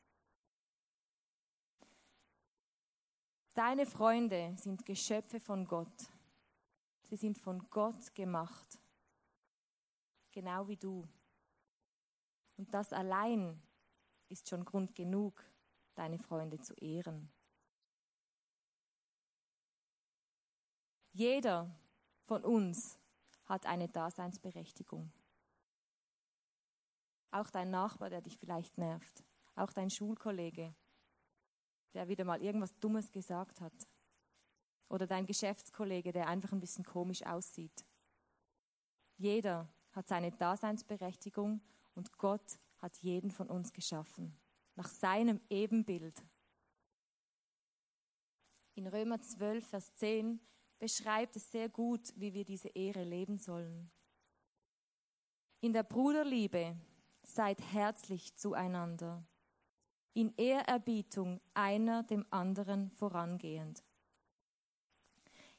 Deine 3.53 3.85
Freunde 3.85 4.55
sind 4.57 4.87
Geschöpfe 4.87 5.39
von 5.39 5.67
Gott. 5.67 6.09
Sie 7.03 7.17
sind 7.17 7.37
von 7.37 7.69
Gott 7.69 8.15
gemacht, 8.15 8.79
genau 10.33 10.67
wie 10.67 10.79
du. 10.79 11.07
Und 12.57 12.73
das 12.73 12.95
allein 12.95 13.61
ist 14.29 14.49
schon 14.49 14.65
Grund 14.65 14.95
genug, 14.95 15.45
deine 16.01 16.19
Freunde 16.19 16.59
zu 16.59 16.73
ehren. 16.77 17.31
Jeder 21.13 21.79
von 22.25 22.43
uns 22.43 22.99
hat 23.45 23.67
eine 23.67 23.87
Daseinsberechtigung. 23.87 25.13
Auch 27.31 27.51
dein 27.51 27.71
Nachbar, 27.71 28.09
der 28.09 28.23
dich 28.23 28.39
vielleicht 28.39 28.79
nervt. 28.79 29.23
Auch 29.57 29.75
dein 29.75 29.91
Schulkollege, 29.91 30.75
der 31.93 32.09
wieder 32.09 32.25
mal 32.25 32.41
irgendwas 32.41 32.75
Dummes 32.79 33.13
gesagt 33.13 33.61
hat. 33.61 33.87
Oder 34.89 35.07
dein 35.07 35.27
Geschäftskollege, 35.27 36.13
der 36.13 36.29
einfach 36.29 36.53
ein 36.53 36.61
bisschen 36.61 36.85
komisch 36.85 37.23
aussieht. 37.27 37.85
Jeder 39.19 39.69
hat 39.93 40.09
seine 40.09 40.33
Daseinsberechtigung 40.33 41.61
und 41.95 42.17
Gott 42.17 42.59
hat 42.79 42.97
jeden 43.03 43.31
von 43.31 43.51
uns 43.51 43.71
geschaffen. 43.75 44.40
Nach 44.81 44.89
seinem 44.89 45.43
Ebenbild. 45.51 46.25
In 48.77 48.87
Römer 48.87 49.21
12, 49.21 49.69
Vers 49.69 49.95
10 49.97 50.41
beschreibt 50.79 51.37
es 51.37 51.53
sehr 51.53 51.69
gut, 51.69 52.11
wie 52.17 52.33
wir 52.33 52.47
diese 52.47 52.69
Ehre 52.69 53.05
leben 53.05 53.37
sollen. 53.37 53.91
In 55.61 55.75
der 55.75 55.83
Bruderliebe 55.83 56.79
seid 57.23 57.61
herzlich 57.61 58.35
zueinander, 58.37 59.23
in 60.15 60.33
Ehrerbietung 60.39 61.43
einer 61.53 62.03
dem 62.03 62.25
anderen 62.31 62.91
vorangehend. 62.93 63.85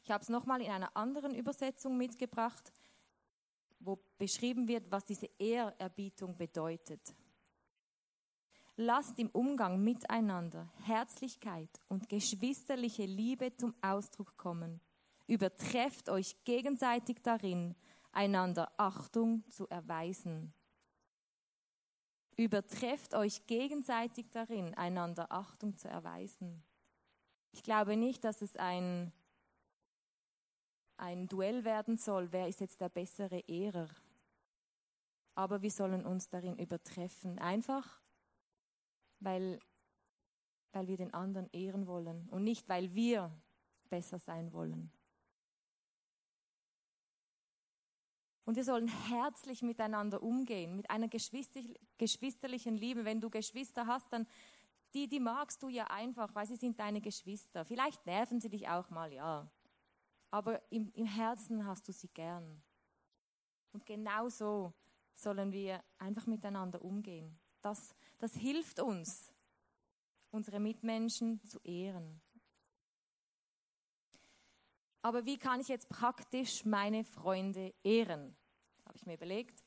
Ich 0.02 0.10
habe 0.10 0.24
es 0.24 0.30
nochmal 0.30 0.64
in 0.64 0.72
einer 0.72 0.98
anderen 0.98 1.36
Übersetzung 1.36 1.96
mitgebracht, 1.96 2.74
wo 3.80 4.00
beschrieben 4.18 4.68
wird, 4.68 4.90
was 4.90 5.06
diese 5.06 5.30
Ehrerbietung 5.38 6.36
bedeutet. 6.36 7.14
Lasst 8.84 9.20
im 9.20 9.30
Umgang 9.30 9.84
miteinander 9.84 10.68
Herzlichkeit 10.86 11.70
und 11.88 12.10
geschwisterliche 12.10 13.06
Liebe 13.06 13.56
zum 13.56 13.76
Ausdruck 13.80 14.36
kommen. 14.38 14.82
Übertrefft 15.28 16.10
euch 16.10 16.36
gegenseitig 16.46 17.22
darin, 17.22 17.76
einander 18.12 18.72
Achtung 18.78 19.48
zu 19.52 19.68
erweisen. 19.70 20.52
Übertrefft 22.36 23.14
euch 23.14 23.46
gegenseitig 23.46 24.32
darin, 24.32 24.74
einander 24.74 25.32
Achtung 25.32 25.78
zu 25.78 25.88
erweisen. 25.88 26.64
Ich 27.52 27.62
glaube 27.62 27.96
nicht, 27.96 28.24
dass 28.24 28.42
es 28.42 28.56
ein, 28.56 29.14
ein 30.98 31.28
Duell 31.28 31.66
werden 31.66 31.98
soll, 31.98 32.32
wer 32.32 32.48
ist 32.48 32.62
jetzt 32.62 32.82
der 32.82 32.90
bessere 32.90 33.42
Ehrer. 33.42 33.90
Aber 35.36 35.62
wir 35.62 35.70
sollen 35.70 36.04
uns 36.04 36.30
darin 36.30 36.58
übertreffen. 36.58 37.38
Einfach, 37.38 38.01
weil, 39.22 39.60
weil 40.74 40.88
wir 40.88 40.98
den 40.98 41.14
anderen 41.14 41.50
ehren 41.54 41.88
wollen 41.88 42.28
und 42.30 42.44
nicht, 42.44 42.68
weil 42.68 42.94
wir 42.94 43.32
besser 43.90 44.20
sein 44.20 44.52
wollen. 44.52 44.92
Und 48.44 48.56
wir 48.56 48.64
sollen 48.64 48.88
herzlich 48.88 49.62
miteinander 49.62 50.22
umgehen, 50.22 50.76
mit 50.76 50.90
einer 50.90 51.08
geschwisterlichen 51.08 52.76
Liebe. 52.76 53.06
Wenn 53.06 53.22
du 53.22 53.30
Geschwister 53.30 53.86
hast, 53.86 54.12
dann 54.12 54.28
die, 54.94 55.08
die 55.08 55.20
magst 55.20 55.64
du 55.64 55.70
ja 55.70 55.86
einfach, 55.86 56.34
weil 56.36 56.48
sie 56.48 56.58
sind 56.58 56.80
deine 56.80 57.00
Geschwister. 57.00 57.64
Vielleicht 57.64 58.06
nerven 58.06 58.42
sie 58.42 58.50
dich 58.50 58.68
auch 58.68 58.90
mal, 58.90 59.14
ja. 59.14 59.50
Aber 60.32 60.62
im, 60.72 60.92
im 60.94 61.06
Herzen 61.06 61.66
hast 61.66 61.88
du 61.88 61.94
sie 61.94 62.10
gern. 62.10 62.62
Und 63.72 63.86
genau 63.86 64.28
so 64.28 64.74
sollen 65.14 65.52
wir 65.52 65.82
einfach 65.98 66.26
miteinander 66.26 66.84
umgehen. 66.84 67.40
Das, 67.62 67.96
das 68.20 68.34
hilft 68.34 68.80
uns, 68.80 69.32
unsere 70.32 70.60
Mitmenschen 70.60 71.44
zu 71.46 71.60
ehren. 71.60 72.22
Aber 75.02 75.26
wie 75.26 75.38
kann 75.38 75.60
ich 75.60 75.68
jetzt 75.68 75.90
praktisch 75.90 76.66
meine 76.66 77.04
Freunde 77.04 77.74
ehren? 77.84 78.36
Habe 78.86 78.98
ich 78.98 79.06
mir 79.06 79.16
überlegt. 79.16 79.64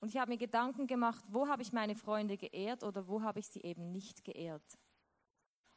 Und 0.00 0.08
ich 0.08 0.16
habe 0.16 0.30
mir 0.30 0.38
Gedanken 0.38 0.86
gemacht, 0.86 1.24
wo 1.28 1.48
habe 1.48 1.62
ich 1.62 1.72
meine 1.72 1.94
Freunde 1.94 2.36
geehrt 2.36 2.82
oder 2.82 3.08
wo 3.08 3.22
habe 3.22 3.40
ich 3.40 3.48
sie 3.48 3.60
eben 3.62 3.92
nicht 3.92 4.24
geehrt. 4.24 4.78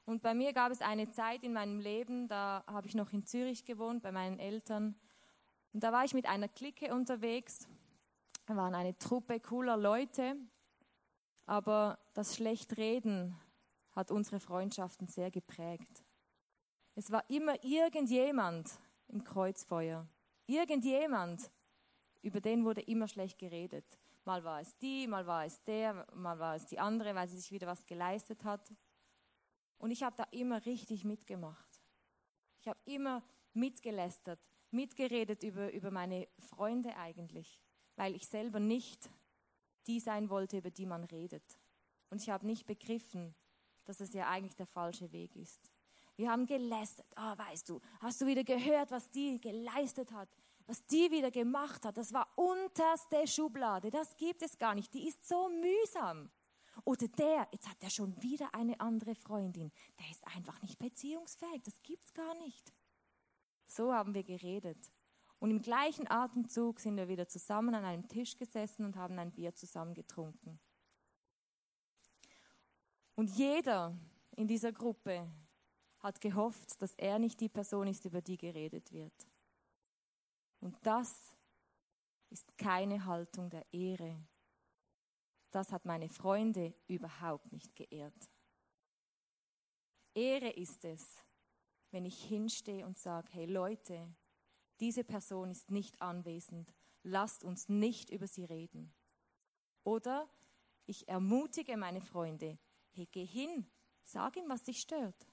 Und 0.05 0.21
bei 0.21 0.33
mir 0.33 0.53
gab 0.53 0.71
es 0.71 0.81
eine 0.81 1.11
Zeit 1.11 1.43
in 1.43 1.53
meinem 1.53 1.79
Leben, 1.79 2.27
da 2.27 2.63
habe 2.67 2.87
ich 2.87 2.95
noch 2.95 3.13
in 3.13 3.25
Zürich 3.25 3.63
gewohnt 3.65 4.01
bei 4.01 4.11
meinen 4.11 4.39
Eltern. 4.39 4.95
Und 5.73 5.83
da 5.83 5.91
war 5.91 6.03
ich 6.03 6.13
mit 6.13 6.25
einer 6.25 6.47
Clique 6.47 6.93
unterwegs. 6.93 7.67
Wir 8.49 8.55
waren 8.55 8.73
eine 8.73 8.97
Truppe 8.97 9.39
cooler 9.39 9.77
Leute. 9.77 10.35
Aber 11.45 11.99
das 12.15 12.35
Schlechtreden 12.35 13.39
hat 13.91 14.09
unsere 14.09 14.39
Freundschaften 14.39 15.07
sehr 15.07 15.29
geprägt. 15.29 16.03
Es 16.95 17.11
war 17.11 17.29
immer 17.29 17.63
irgendjemand 17.63 18.79
im 19.07 19.23
Kreuzfeuer. 19.23 20.07
Irgendjemand, 20.47 21.51
über 22.23 22.41
den 22.41 22.65
wurde 22.65 22.81
immer 22.81 23.07
schlecht 23.07 23.37
geredet. 23.37 23.85
Mal 24.25 24.43
war 24.43 24.61
es 24.61 24.75
die, 24.79 25.05
mal 25.05 25.27
war 25.27 25.45
es 25.45 25.63
der, 25.65 26.07
mal 26.15 26.39
war 26.39 26.55
es 26.55 26.65
die 26.65 26.79
andere, 26.79 27.13
weil 27.13 27.27
sie 27.27 27.37
sich 27.37 27.51
wieder 27.51 27.67
was 27.67 27.85
geleistet 27.85 28.43
hat. 28.45 28.73
Und 29.77 29.91
ich 29.91 30.01
habe 30.01 30.15
da 30.15 30.23
immer 30.31 30.65
richtig 30.65 31.05
mitgemacht. 31.05 31.83
Ich 32.61 32.67
habe 32.67 32.79
immer 32.85 33.21
mitgelästert, 33.53 34.39
mitgeredet 34.71 35.43
über, 35.43 35.71
über 35.71 35.91
meine 35.91 36.27
Freunde 36.39 36.95
eigentlich, 36.95 37.61
weil 37.99 38.15
ich 38.15 38.25
selber 38.27 38.61
nicht 38.61 39.09
die 39.85 39.99
sein 39.99 40.29
wollte, 40.29 40.59
über 40.59 40.71
die 40.71 40.85
man 40.85 41.03
redet. 41.03 41.43
Und 42.09 42.21
ich 42.21 42.29
habe 42.29 42.45
nicht 42.45 42.65
begriffen, 42.65 43.35
dass 43.83 43.99
es 43.99 44.13
ja 44.13 44.29
eigentlich 44.29 44.55
der 44.55 44.67
falsche 44.67 45.11
Weg 45.11 45.35
ist. 45.35 45.69
Wir 46.15 46.31
haben 46.31 46.45
gelästert. 46.45 47.05
Oh, 47.17 47.37
weißt 47.37 47.67
du, 47.67 47.81
hast 47.99 48.21
du 48.21 48.25
wieder 48.25 48.45
gehört, 48.45 48.91
was 48.91 49.09
die 49.09 49.41
geleistet 49.41 50.13
hat? 50.13 50.29
Was 50.65 50.85
die 50.85 51.11
wieder 51.11 51.29
gemacht 51.29 51.83
hat? 51.85 51.97
Das 51.97 52.13
war 52.13 52.31
unterste 52.37 53.27
Schublade. 53.27 53.89
Das 53.89 54.15
gibt 54.15 54.43
es 54.43 54.57
gar 54.57 54.75
nicht. 54.75 54.93
Die 54.93 55.09
ist 55.09 55.27
so 55.27 55.49
mühsam. 55.49 56.29
Oder 56.85 57.09
der, 57.09 57.49
jetzt 57.51 57.67
hat 57.67 57.83
er 57.83 57.89
schon 57.89 58.21
wieder 58.21 58.53
eine 58.53 58.79
andere 58.79 59.13
Freundin. 59.13 59.73
Der 59.99 60.09
ist 60.09 60.25
einfach 60.37 60.61
nicht 60.61 60.79
beziehungsfähig. 60.79 61.63
Das 61.63 61.81
gibt's 61.83 62.13
gar 62.13 62.33
nicht. 62.35 62.71
So 63.67 63.93
haben 63.93 64.13
wir 64.13 64.23
geredet. 64.23 64.89
Und 65.39 65.51
im 65.51 65.61
gleichen 65.61 66.09
Atemzug 66.09 66.79
sind 66.79 66.97
wir 66.97 67.07
wieder 67.07 67.27
zusammen 67.27 67.73
an 67.73 67.85
einem 67.85 68.07
Tisch 68.07 68.37
gesessen 68.37 68.83
und 68.85 68.97
haben 68.97 69.17
ein 69.19 69.31
Bier 69.31 69.55
zusammen 69.55 69.93
getrunken. 69.93 70.59
Und 73.15 73.29
jeder 73.31 73.97
in 74.35 74.47
dieser 74.47 74.71
Gruppe 74.71 75.29
hat 75.99 76.21
gehofft, 76.21 76.81
dass 76.81 76.95
er 76.95 77.19
nicht 77.19 77.39
die 77.39 77.49
Person 77.49 77.87
ist, 77.87 78.05
über 78.05 78.21
die 78.21 78.37
geredet 78.37 78.91
wird. 78.91 79.13
Und 80.61 80.75
das 80.85 81.35
ist 82.29 82.57
keine 82.57 83.05
Haltung 83.05 83.49
der 83.49 83.65
Ehre. 83.73 84.21
Das 85.51 85.71
hat 85.71 85.85
meine 85.85 86.09
Freunde 86.09 86.73
überhaupt 86.87 87.51
nicht 87.51 87.75
geehrt. 87.75 88.29
Ehre 90.13 90.49
ist 90.49 90.85
es, 90.85 91.23
wenn 91.91 92.05
ich 92.05 92.23
hinstehe 92.23 92.85
und 92.85 92.97
sage, 92.97 93.29
hey 93.31 93.45
Leute, 93.45 94.13
diese 94.79 95.03
Person 95.03 95.51
ist 95.51 95.71
nicht 95.71 96.01
anwesend, 96.01 96.73
lasst 97.03 97.43
uns 97.43 97.69
nicht 97.69 98.09
über 98.09 98.27
sie 98.27 98.45
reden. 98.45 98.93
Oder 99.83 100.29
ich 100.85 101.07
ermutige 101.07 101.77
meine 101.77 102.01
Freunde, 102.01 102.57
hey, 102.91 103.07
geh 103.11 103.25
hin, 103.25 103.69
sag 104.03 104.37
ihm, 104.37 104.49
was 104.49 104.63
dich 104.63 104.79
stört. 104.81 105.27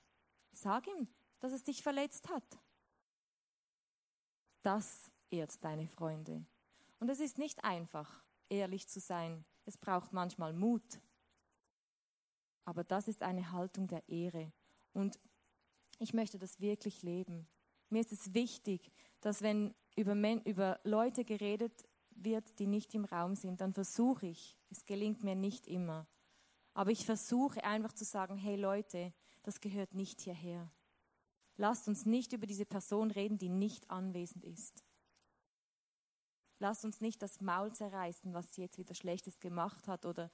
Sag 0.52 0.86
ihm, 0.86 1.08
dass 1.40 1.52
es 1.52 1.64
dich 1.64 1.82
verletzt 1.82 2.28
hat. 2.28 2.58
Das 4.62 5.10
ehrt 5.30 5.62
deine 5.62 5.86
Freunde. 5.86 6.44
Und 6.98 7.10
es 7.10 7.20
ist 7.20 7.38
nicht 7.38 7.62
einfach, 7.64 8.24
ehrlich 8.48 8.88
zu 8.88 9.00
sein. 9.00 9.44
Es 9.64 9.76
braucht 9.76 10.12
manchmal 10.12 10.52
Mut. 10.52 11.00
Aber 12.64 12.84
das 12.84 13.06
ist 13.06 13.22
eine 13.22 13.52
Haltung 13.52 13.86
der 13.86 14.08
Ehre. 14.08 14.52
Und 14.92 15.20
ich 15.98 16.14
möchte 16.14 16.38
das 16.38 16.60
wirklich 16.60 17.02
leben. 17.02 17.46
Mir 17.90 18.00
ist 18.00 18.12
es 18.12 18.34
wichtig, 18.34 18.90
dass 19.26 19.42
wenn 19.42 19.74
über, 19.96 20.14
Men 20.14 20.40
über 20.42 20.78
Leute 20.84 21.24
geredet 21.24 21.84
wird, 22.10 22.60
die 22.60 22.68
nicht 22.68 22.94
im 22.94 23.04
Raum 23.04 23.34
sind, 23.34 23.60
dann 23.60 23.72
versuche 23.72 24.28
ich, 24.28 24.56
es 24.70 24.84
gelingt 24.86 25.24
mir 25.24 25.34
nicht 25.34 25.66
immer, 25.66 26.06
aber 26.74 26.92
ich 26.92 27.04
versuche 27.04 27.64
einfach 27.64 27.92
zu 27.92 28.04
sagen, 28.04 28.36
hey 28.36 28.54
Leute, 28.54 29.12
das 29.42 29.60
gehört 29.60 29.94
nicht 29.94 30.20
hierher. 30.20 30.70
Lasst 31.56 31.88
uns 31.88 32.06
nicht 32.06 32.34
über 32.34 32.46
diese 32.46 32.66
Person 32.66 33.10
reden, 33.10 33.36
die 33.36 33.48
nicht 33.48 33.90
anwesend 33.90 34.44
ist. 34.44 34.84
Lasst 36.60 36.84
uns 36.84 37.00
nicht 37.00 37.20
das 37.20 37.40
Maul 37.40 37.72
zerreißen, 37.72 38.32
was 38.32 38.54
sie 38.54 38.62
jetzt 38.62 38.78
wieder 38.78 38.94
Schlechtes 38.94 39.40
gemacht 39.40 39.88
hat 39.88 40.06
oder 40.06 40.30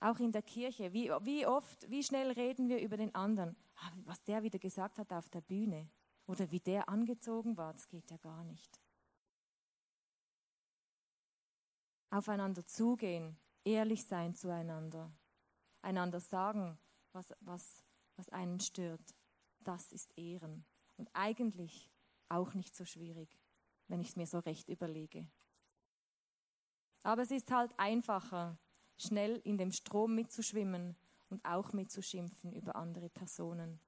auch 0.00 0.18
in 0.18 0.32
der 0.32 0.42
Kirche. 0.42 0.92
Wie, 0.92 1.08
wie 1.22 1.46
oft, 1.46 1.88
wie 1.88 2.02
schnell 2.02 2.32
reden 2.32 2.68
wir 2.68 2.82
über 2.82 2.98
den 2.98 3.14
anderen? 3.14 3.56
Ah, 3.76 3.92
was 4.04 4.22
der 4.24 4.42
wieder 4.42 4.58
gesagt 4.58 4.98
hat 4.98 5.10
auf 5.10 5.30
der 5.30 5.40
Bühne 5.40 5.88
oder 6.26 6.50
wie 6.50 6.60
der 6.60 6.88
angezogen 6.88 7.56
war, 7.56 7.72
das 7.72 7.88
geht 7.88 8.10
ja 8.10 8.16
gar 8.18 8.44
nicht. 8.44 8.80
Aufeinander 12.10 12.66
zugehen, 12.66 13.38
ehrlich 13.64 14.04
sein 14.04 14.34
zueinander, 14.34 15.12
einander 15.82 16.20
sagen, 16.20 16.78
was, 17.12 17.32
was, 17.40 17.84
was 18.16 18.28
einen 18.30 18.60
stört, 18.60 19.14
das 19.60 19.92
ist 19.92 20.16
Ehren. 20.16 20.64
Und 20.96 21.10
eigentlich 21.12 21.90
auch 22.28 22.54
nicht 22.54 22.74
so 22.74 22.84
schwierig, 22.84 23.38
wenn 23.88 24.00
ich 24.00 24.08
es 24.08 24.16
mir 24.16 24.26
so 24.26 24.38
recht 24.38 24.68
überlege. 24.68 25.28
Aber 27.02 27.22
es 27.22 27.30
ist 27.30 27.50
halt 27.50 27.72
einfacher, 27.78 28.58
schnell 28.98 29.36
in 29.44 29.58
dem 29.58 29.70
Strom 29.70 30.14
mitzuschwimmen 30.14 30.96
und 31.28 31.44
auch 31.44 31.72
mitzuschimpfen 31.72 32.52
über 32.52 32.76
andere 32.76 33.08
Personen. 33.08 33.80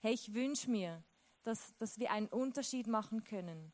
Hey, 0.00 0.14
ich 0.14 0.34
wünsche 0.34 0.70
mir, 0.70 1.04
dass, 1.44 1.76
dass 1.76 1.98
wir 1.98 2.10
einen 2.10 2.28
Unterschied 2.28 2.86
machen 2.86 3.24
können. 3.24 3.72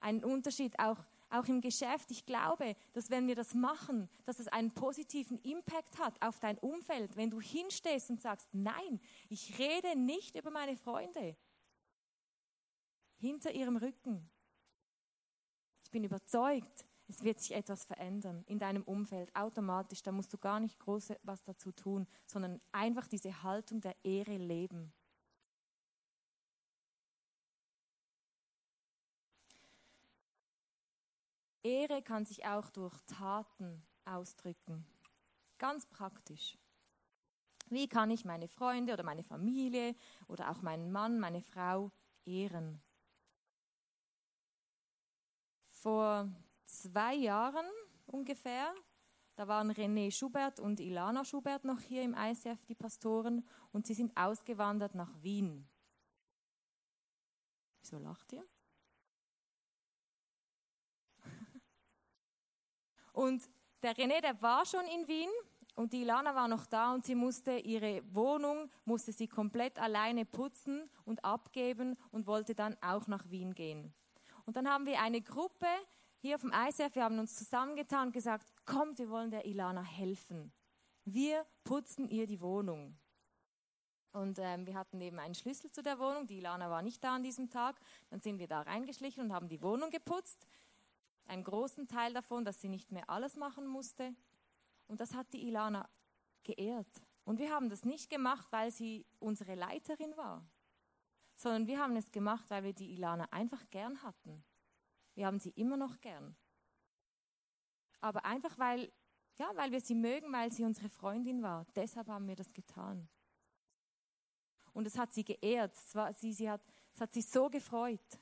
Einen 0.00 0.24
Unterschied 0.24 0.78
auch, 0.78 1.04
auch 1.30 1.46
im 1.46 1.60
Geschäft. 1.60 2.10
Ich 2.10 2.24
glaube, 2.24 2.76
dass 2.92 3.10
wenn 3.10 3.26
wir 3.26 3.34
das 3.34 3.54
machen, 3.54 4.08
dass 4.24 4.38
es 4.38 4.48
einen 4.48 4.72
positiven 4.72 5.38
Impact 5.40 5.98
hat 5.98 6.20
auf 6.22 6.38
dein 6.38 6.58
Umfeld, 6.58 7.16
wenn 7.16 7.30
du 7.30 7.40
hinstehst 7.40 8.10
und 8.10 8.22
sagst, 8.22 8.48
nein, 8.52 9.00
ich 9.28 9.58
rede 9.58 9.98
nicht 9.98 10.36
über 10.36 10.50
meine 10.50 10.76
Freunde 10.76 11.36
hinter 13.18 13.52
ihrem 13.52 13.76
Rücken. 13.76 14.30
Ich 15.84 15.90
bin 15.90 16.04
überzeugt, 16.04 16.86
es 17.08 17.24
wird 17.24 17.40
sich 17.40 17.54
etwas 17.54 17.84
verändern 17.84 18.44
in 18.46 18.58
deinem 18.58 18.82
Umfeld 18.82 19.34
automatisch. 19.34 20.02
Da 20.02 20.12
musst 20.12 20.32
du 20.32 20.38
gar 20.38 20.60
nicht 20.60 20.78
groß 20.78 21.14
was 21.22 21.42
dazu 21.42 21.72
tun, 21.72 22.06
sondern 22.26 22.60
einfach 22.70 23.08
diese 23.08 23.42
Haltung 23.42 23.80
der 23.80 23.96
Ehre 24.04 24.36
leben. 24.36 24.92
Ehre 31.68 32.02
kann 32.02 32.24
sich 32.24 32.46
auch 32.46 32.70
durch 32.70 32.98
Taten 33.02 33.82
ausdrücken. 34.06 34.86
Ganz 35.58 35.86
praktisch. 35.86 36.56
Wie 37.68 37.88
kann 37.88 38.10
ich 38.10 38.24
meine 38.24 38.48
Freunde 38.48 38.94
oder 38.94 39.02
meine 39.02 39.22
Familie 39.22 39.94
oder 40.28 40.50
auch 40.50 40.62
meinen 40.62 40.90
Mann, 40.90 41.20
meine 41.20 41.42
Frau 41.42 41.92
ehren? 42.24 42.80
Vor 45.66 46.30
zwei 46.64 47.14
Jahren 47.14 47.66
ungefähr, 48.06 48.74
da 49.36 49.46
waren 49.46 49.70
René 49.70 50.10
Schubert 50.10 50.60
und 50.60 50.80
Ilana 50.80 51.24
Schubert 51.24 51.64
noch 51.64 51.80
hier 51.80 52.02
im 52.02 52.14
ICF, 52.14 52.64
die 52.64 52.74
Pastoren, 52.74 53.46
und 53.72 53.86
sie 53.86 53.94
sind 53.94 54.16
ausgewandert 54.16 54.94
nach 54.94 55.12
Wien. 55.22 55.68
Wieso 57.80 57.98
lacht 57.98 58.32
ihr? 58.32 58.44
Und 63.18 63.50
der 63.82 63.96
René, 63.96 64.20
der 64.20 64.40
war 64.40 64.64
schon 64.64 64.86
in 64.86 65.08
Wien 65.08 65.28
und 65.74 65.92
die 65.92 66.02
Ilana 66.02 66.36
war 66.36 66.46
noch 66.46 66.66
da 66.66 66.94
und 66.94 67.04
sie 67.04 67.16
musste 67.16 67.58
ihre 67.58 68.00
Wohnung, 68.14 68.70
musste 68.84 69.10
sie 69.10 69.26
komplett 69.26 69.76
alleine 69.80 70.24
putzen 70.24 70.88
und 71.04 71.24
abgeben 71.24 71.96
und 72.12 72.28
wollte 72.28 72.54
dann 72.54 72.76
auch 72.80 73.08
nach 73.08 73.28
Wien 73.28 73.56
gehen. 73.56 73.92
Und 74.46 74.56
dann 74.56 74.68
haben 74.68 74.86
wir 74.86 75.00
eine 75.00 75.20
Gruppe 75.20 75.66
hier 76.20 76.36
auf 76.36 76.42
dem 76.42 76.52
ICF, 76.52 76.94
wir 76.94 77.02
haben 77.02 77.18
uns 77.18 77.34
zusammengetan 77.34 78.06
und 78.06 78.12
gesagt, 78.12 78.46
kommt, 78.64 79.00
wir 79.00 79.10
wollen 79.10 79.32
der 79.32 79.46
Ilana 79.46 79.82
helfen. 79.82 80.52
Wir 81.04 81.44
putzen 81.64 82.08
ihr 82.08 82.28
die 82.28 82.40
Wohnung. 82.40 82.96
Und 84.12 84.38
ähm, 84.38 84.64
wir 84.64 84.74
hatten 84.74 85.00
eben 85.00 85.18
einen 85.18 85.34
Schlüssel 85.34 85.72
zu 85.72 85.82
der 85.82 85.98
Wohnung. 85.98 86.26
Die 86.28 86.38
Ilana 86.38 86.70
war 86.70 86.82
nicht 86.82 87.02
da 87.02 87.16
an 87.16 87.24
diesem 87.24 87.50
Tag. 87.50 87.80
Dann 88.10 88.20
sind 88.20 88.38
wir 88.38 88.46
da 88.46 88.62
reingeschlichen 88.62 89.24
und 89.24 89.32
haben 89.32 89.48
die 89.48 89.60
Wohnung 89.60 89.90
geputzt 89.90 90.46
einen 91.28 91.44
großen 91.44 91.86
Teil 91.86 92.12
davon, 92.12 92.44
dass 92.44 92.60
sie 92.60 92.68
nicht 92.68 92.90
mehr 92.90 93.08
alles 93.08 93.36
machen 93.36 93.66
musste. 93.66 94.14
Und 94.86 95.00
das 95.00 95.14
hat 95.14 95.32
die 95.32 95.46
Ilana 95.46 95.88
geehrt. 96.42 97.02
Und 97.24 97.38
wir 97.38 97.50
haben 97.50 97.68
das 97.68 97.84
nicht 97.84 98.08
gemacht, 98.08 98.48
weil 98.50 98.70
sie 98.70 99.06
unsere 99.18 99.54
Leiterin 99.54 100.16
war, 100.16 100.48
sondern 101.36 101.66
wir 101.66 101.78
haben 101.78 101.94
es 101.96 102.10
gemacht, 102.10 102.48
weil 102.48 102.64
wir 102.64 102.72
die 102.72 102.94
Ilana 102.94 103.24
einfach 103.30 103.68
gern 103.70 104.02
hatten. 104.02 104.42
Wir 105.14 105.26
haben 105.26 105.38
sie 105.38 105.50
immer 105.50 105.76
noch 105.76 106.00
gern. 106.00 106.36
Aber 108.00 108.24
einfach 108.24 108.58
weil, 108.58 108.92
ja, 109.36 109.50
weil 109.56 109.72
wir 109.72 109.80
sie 109.80 109.94
mögen, 109.94 110.32
weil 110.32 110.50
sie 110.52 110.64
unsere 110.64 110.88
Freundin 110.88 111.42
war. 111.42 111.66
Deshalb 111.74 112.08
haben 112.08 112.26
wir 112.28 112.36
das 112.36 112.52
getan. 112.52 113.08
Und 114.72 114.86
es 114.86 114.96
hat 114.96 115.12
sie 115.12 115.24
geehrt. 115.24 115.74
Es, 115.76 115.94
war, 115.94 116.12
sie, 116.12 116.32
sie 116.32 116.48
hat, 116.48 116.62
es 116.94 117.00
hat 117.00 117.12
sie 117.12 117.22
so 117.22 117.50
gefreut. 117.50 118.20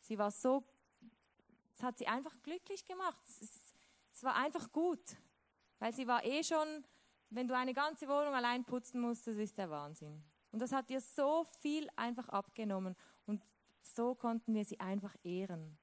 Sie 0.00 0.18
war 0.18 0.30
so 0.30 0.64
es 1.78 1.84
hat 1.84 1.96
sie 1.96 2.08
einfach 2.08 2.34
glücklich 2.42 2.84
gemacht. 2.84 3.22
Es, 3.28 3.72
es 4.12 4.24
war 4.24 4.34
einfach 4.34 4.72
gut, 4.72 5.16
weil 5.78 5.94
sie 5.94 6.08
war 6.08 6.24
eh 6.24 6.42
schon, 6.42 6.84
wenn 7.30 7.46
du 7.46 7.56
eine 7.56 7.72
ganze 7.72 8.08
Wohnung 8.08 8.34
allein 8.34 8.64
putzen 8.64 9.00
musst, 9.00 9.28
das 9.28 9.36
ist 9.36 9.56
der 9.56 9.70
Wahnsinn. 9.70 10.24
Und 10.50 10.60
das 10.60 10.72
hat 10.72 10.90
ihr 10.90 11.00
so 11.00 11.44
viel 11.60 11.88
einfach 11.94 12.28
abgenommen 12.30 12.96
und 13.26 13.44
so 13.80 14.16
konnten 14.16 14.54
wir 14.54 14.64
sie 14.64 14.80
einfach 14.80 15.14
ehren. 15.22 15.78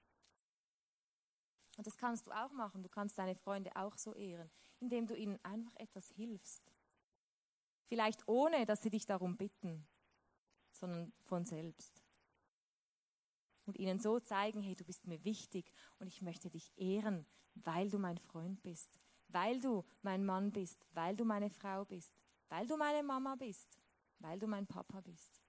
Und 1.78 1.88
das 1.88 1.98
kannst 1.98 2.28
du 2.28 2.32
auch 2.32 2.52
machen. 2.52 2.84
Du 2.84 2.90
kannst 2.90 3.18
deine 3.18 3.36
Freunde 3.36 3.74
auch 3.76 3.98
so 3.98 4.14
ehren, 4.16 4.52
indem 4.82 5.08
du 5.08 5.16
ihnen 5.16 5.40
einfach 5.44 5.76
etwas 5.76 6.10
hilfst. 6.10 6.74
Vielleicht 7.88 8.28
ohne, 8.28 8.66
dass 8.66 8.82
sie 8.82 8.90
dich 8.90 9.06
darum 9.06 9.38
bitten, 9.38 9.88
sondern 10.72 11.14
von 11.24 11.46
selbst 11.46 12.05
und 13.66 13.78
ihnen 13.78 14.00
so 14.00 14.20
zeigen, 14.20 14.62
hey, 14.62 14.76
du 14.76 14.84
bist 14.84 15.08
mir 15.08 15.24
wichtig 15.24 15.72
und 16.00 16.08
ich 16.08 16.22
möchte 16.22 16.50
dich 16.50 16.72
ehren, 16.78 17.26
weil 17.56 17.90
du 17.90 17.98
mein 17.98 18.18
Freund 18.18 18.62
bist, 18.62 19.00
weil 19.28 19.60
du 19.60 19.84
mein 20.02 20.26
Mann 20.26 20.52
bist, 20.52 20.86
weil 20.92 21.16
du 21.16 21.26
meine 21.26 21.50
Frau 21.50 21.86
bist, 21.86 22.14
weil 22.50 22.68
du 22.68 22.78
meine 22.78 23.04
Mama 23.04 23.36
bist, 23.36 23.80
weil 24.20 24.40
du 24.40 24.48
mein 24.48 24.68
Papa 24.68 25.02
bist. 25.02 25.42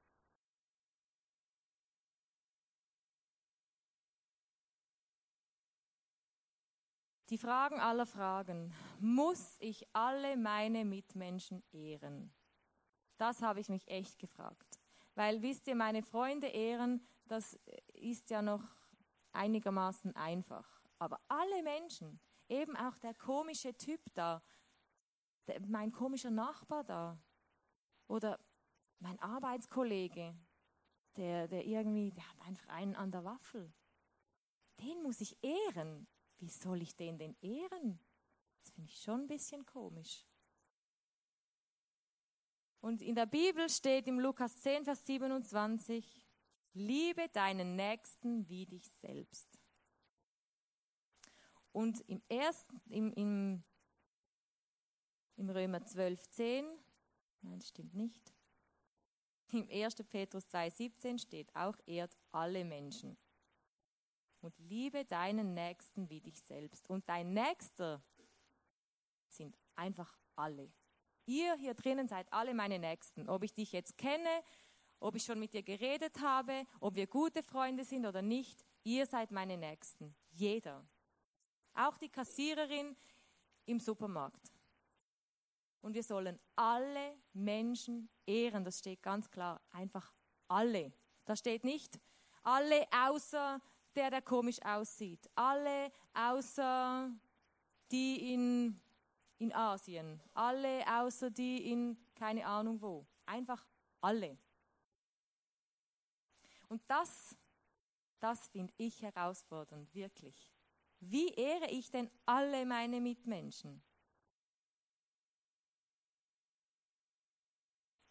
Die 7.30 7.38
Fragen 7.38 7.80
aller 7.80 8.06
Fragen. 8.06 8.72
Muss 9.00 9.56
ich 9.58 9.84
alle 9.92 10.36
meine 10.36 10.84
Mitmenschen 10.84 11.64
ehren? 11.72 12.32
Das 13.18 13.42
habe 13.42 13.58
ich 13.58 13.68
mich 13.68 13.88
echt 13.88 14.20
gefragt. 14.20 14.78
Weil 15.16 15.42
wisst 15.42 15.66
ihr, 15.66 15.74
meine 15.74 16.02
Freunde 16.02 16.46
ehren, 16.46 17.04
das 17.28 17.58
ist 17.94 18.30
ja 18.30 18.42
noch 18.42 18.62
einigermaßen 19.32 20.14
einfach. 20.16 20.66
Aber 20.98 21.20
alle 21.28 21.62
Menschen, 21.62 22.20
eben 22.48 22.76
auch 22.76 22.96
der 22.98 23.14
komische 23.14 23.76
Typ 23.76 24.00
da, 24.14 24.42
der, 25.46 25.60
mein 25.66 25.92
komischer 25.92 26.30
Nachbar 26.30 26.84
da 26.84 27.18
oder 28.08 28.38
mein 28.98 29.18
Arbeitskollege, 29.20 30.34
der, 31.16 31.48
der 31.48 31.64
irgendwie, 31.66 32.12
der 32.12 32.28
hat 32.28 32.40
einfach 32.42 32.68
einen 32.68 32.94
an 32.94 33.10
der 33.10 33.24
Waffel. 33.24 33.72
Den 34.80 35.02
muss 35.02 35.20
ich 35.20 35.36
ehren. 35.42 36.06
Wie 36.38 36.48
soll 36.48 36.82
ich 36.82 36.94
den 36.96 37.18
denn 37.18 37.36
ehren? 37.40 37.98
Das 38.62 38.70
finde 38.72 38.90
ich 38.90 39.00
schon 39.00 39.22
ein 39.22 39.26
bisschen 39.26 39.64
komisch. 39.64 40.26
Und 42.80 43.02
in 43.02 43.14
der 43.14 43.26
Bibel 43.26 43.68
steht 43.68 44.06
im 44.06 44.20
Lukas 44.20 44.60
10, 44.60 44.84
Vers 44.84 45.06
27, 45.06 46.25
liebe 46.76 47.28
deinen 47.30 47.74
Nächsten 47.74 48.48
wie 48.48 48.66
dich 48.66 48.86
selbst. 49.00 49.48
Und 51.72 52.00
im 52.08 52.22
ersten, 52.28 52.80
im, 52.88 53.12
im, 53.14 53.64
im 55.36 55.50
Römer 55.50 55.84
12, 55.84 56.30
10, 56.30 56.66
nein, 57.42 57.60
stimmt 57.60 57.94
nicht. 57.94 58.32
Im 59.52 59.68
1. 59.70 59.96
Petrus 60.08 60.46
2, 60.48 60.70
17 60.70 61.18
steht 61.18 61.54
auch, 61.54 61.76
ehrt 61.86 62.16
alle 62.32 62.64
Menschen. 62.64 63.16
Und 64.40 64.58
liebe 64.58 65.04
deinen 65.04 65.54
Nächsten 65.54 66.08
wie 66.10 66.20
dich 66.20 66.40
selbst. 66.42 66.88
Und 66.88 67.08
dein 67.08 67.32
Nächster 67.32 68.02
sind 69.28 69.56
einfach 69.74 70.18
alle. 70.34 70.72
Ihr 71.26 71.54
hier 71.56 71.74
drinnen 71.74 72.08
seid 72.08 72.32
alle 72.32 72.54
meine 72.54 72.78
Nächsten. 72.78 73.28
Ob 73.28 73.42
ich 73.42 73.52
dich 73.52 73.72
jetzt 73.72 73.98
kenne, 73.98 74.42
ob 75.00 75.14
ich 75.16 75.24
schon 75.24 75.38
mit 75.38 75.52
dir 75.52 75.62
geredet 75.62 76.20
habe, 76.20 76.64
ob 76.80 76.94
wir 76.94 77.06
gute 77.06 77.42
Freunde 77.42 77.84
sind 77.84 78.06
oder 78.06 78.22
nicht, 78.22 78.64
ihr 78.84 79.06
seid 79.06 79.30
meine 79.30 79.56
Nächsten. 79.56 80.14
Jeder. 80.30 80.86
Auch 81.74 81.98
die 81.98 82.08
Kassiererin 82.08 82.96
im 83.66 83.80
Supermarkt. 83.80 84.52
Und 85.82 85.94
wir 85.94 86.02
sollen 86.02 86.38
alle 86.56 87.16
Menschen 87.32 88.08
ehren, 88.26 88.64
das 88.64 88.78
steht 88.78 89.02
ganz 89.02 89.30
klar. 89.30 89.60
Einfach 89.72 90.12
alle. 90.48 90.92
Da 91.24 91.36
steht 91.36 91.64
nicht 91.64 92.00
alle 92.46 92.86
außer 92.92 93.60
der, 93.94 94.10
der 94.10 94.22
komisch 94.22 94.62
aussieht. 94.62 95.28
Alle 95.34 95.90
außer 96.14 97.10
die 97.90 98.32
in 98.32 98.80
in 99.38 99.52
Asien, 99.52 100.22
alle 100.32 100.82
außer 100.88 101.30
die 101.30 101.70
in 101.70 101.98
keine 102.14 102.46
Ahnung 102.46 102.80
wo. 102.80 103.06
Einfach 103.26 103.66
alle. 104.00 104.38
Und 106.68 106.82
das, 106.88 107.36
das 108.20 108.48
finde 108.48 108.72
ich 108.76 109.02
herausfordernd, 109.02 109.94
wirklich. 109.94 110.52
Wie 111.00 111.32
ehre 111.34 111.70
ich 111.70 111.90
denn 111.90 112.10
alle 112.24 112.64
meine 112.66 113.00
Mitmenschen? 113.00 113.82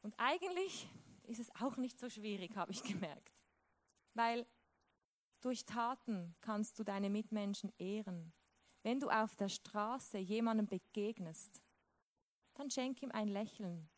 Und 0.01 0.13
eigentlich 0.17 0.87
ist 1.23 1.39
es 1.39 1.49
auch 1.59 1.77
nicht 1.77 1.99
so 1.99 2.09
schwierig, 2.09 2.55
habe 2.55 2.71
ich 2.71 2.83
gemerkt. 2.83 3.33
Weil 4.13 4.45
durch 5.41 5.65
Taten 5.65 6.35
kannst 6.41 6.79
du 6.79 6.83
deine 6.83 7.09
Mitmenschen 7.09 7.73
ehren. 7.77 8.31
Wenn 8.83 8.99
du 8.99 9.09
auf 9.09 9.35
der 9.35 9.49
Straße 9.49 10.19
jemandem 10.19 10.67
begegnest, 10.67 11.61
dann 12.53 12.69
schenk 12.69 13.01
ihm 13.01 13.11
ein 13.11 13.27
Lächeln. 13.27 13.89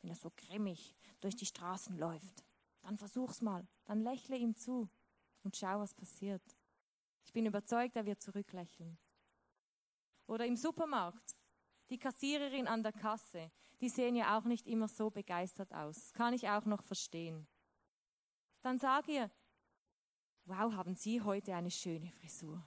Wenn 0.00 0.10
er 0.10 0.16
so 0.16 0.30
grimmig 0.36 0.94
durch 1.20 1.34
die 1.34 1.46
Straßen 1.46 1.96
läuft, 1.96 2.44
dann 2.84 2.98
versuch's 2.98 3.40
mal, 3.40 3.66
dann 3.86 4.02
lächle 4.02 4.36
ihm 4.36 4.54
zu 4.54 4.88
und 5.42 5.56
schau, 5.56 5.80
was 5.80 5.94
passiert. 5.94 6.42
Ich 7.24 7.32
bin 7.32 7.46
überzeugt, 7.46 7.96
er 7.96 8.04
wird 8.04 8.22
zurücklächeln. 8.22 8.98
Oder 10.26 10.46
im 10.46 10.56
Supermarkt. 10.56 11.36
Die 11.90 11.98
Kassiererin 11.98 12.66
an 12.66 12.82
der 12.82 12.92
Kasse, 12.92 13.50
die 13.80 13.88
sehen 13.88 14.16
ja 14.16 14.38
auch 14.38 14.44
nicht 14.44 14.66
immer 14.66 14.88
so 14.88 15.10
begeistert 15.10 15.72
aus. 15.72 16.12
Kann 16.12 16.32
ich 16.32 16.48
auch 16.48 16.64
noch 16.64 16.82
verstehen. 16.82 17.46
Dann 18.62 18.78
sag 18.78 19.08
ihr, 19.08 19.30
wow, 20.44 20.72
haben 20.72 20.94
Sie 20.94 21.20
heute 21.20 21.54
eine 21.54 21.70
schöne 21.70 22.10
Frisur. 22.10 22.62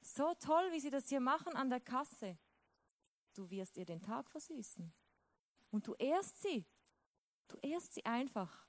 So 0.00 0.34
toll, 0.34 0.70
wie 0.72 0.80
Sie 0.80 0.90
das 0.90 1.08
hier 1.08 1.20
machen 1.20 1.54
an 1.54 1.70
der 1.70 1.80
Kasse. 1.80 2.38
Du 3.34 3.50
wirst 3.50 3.76
ihr 3.76 3.84
den 3.84 4.00
Tag 4.00 4.30
versüßen. 4.30 4.92
Und 5.70 5.86
du 5.86 5.94
ehrst 5.94 6.40
sie. 6.40 6.64
Du 7.48 7.58
ehrst 7.58 7.94
sie 7.94 8.04
einfach. 8.04 8.65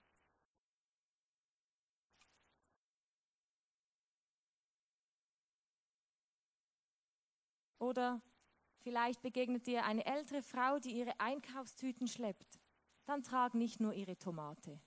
Oder 7.80 8.22
vielleicht 8.80 9.22
begegnet 9.22 9.68
dir 9.68 9.86
eine 9.86 10.06
ältere 10.06 10.42
Frau, 10.42 10.80
die 10.80 10.92
ihre 10.92 11.20
Einkaufstüten 11.20 12.08
schleppt. 12.08 12.60
Dann 13.06 13.24
trag 13.24 13.54
nicht 13.54 13.80
nur 13.80 13.94
ihre 13.94 14.18
Tomate, 14.18 14.82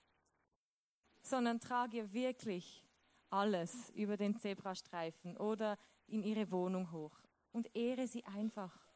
sondern 1.21 1.59
trag 1.59 1.93
ihr 1.93 2.13
wirklich 2.13 2.85
alles 3.29 3.89
über 3.91 4.17
den 4.17 4.37
Zebrastreifen 4.37 5.37
oder 5.37 5.77
in 6.07 6.23
ihre 6.23 6.51
Wohnung 6.51 6.91
hoch 6.91 7.19
und 7.51 7.75
ehre 7.75 8.07
sie 8.07 8.23
einfach. 8.25 8.91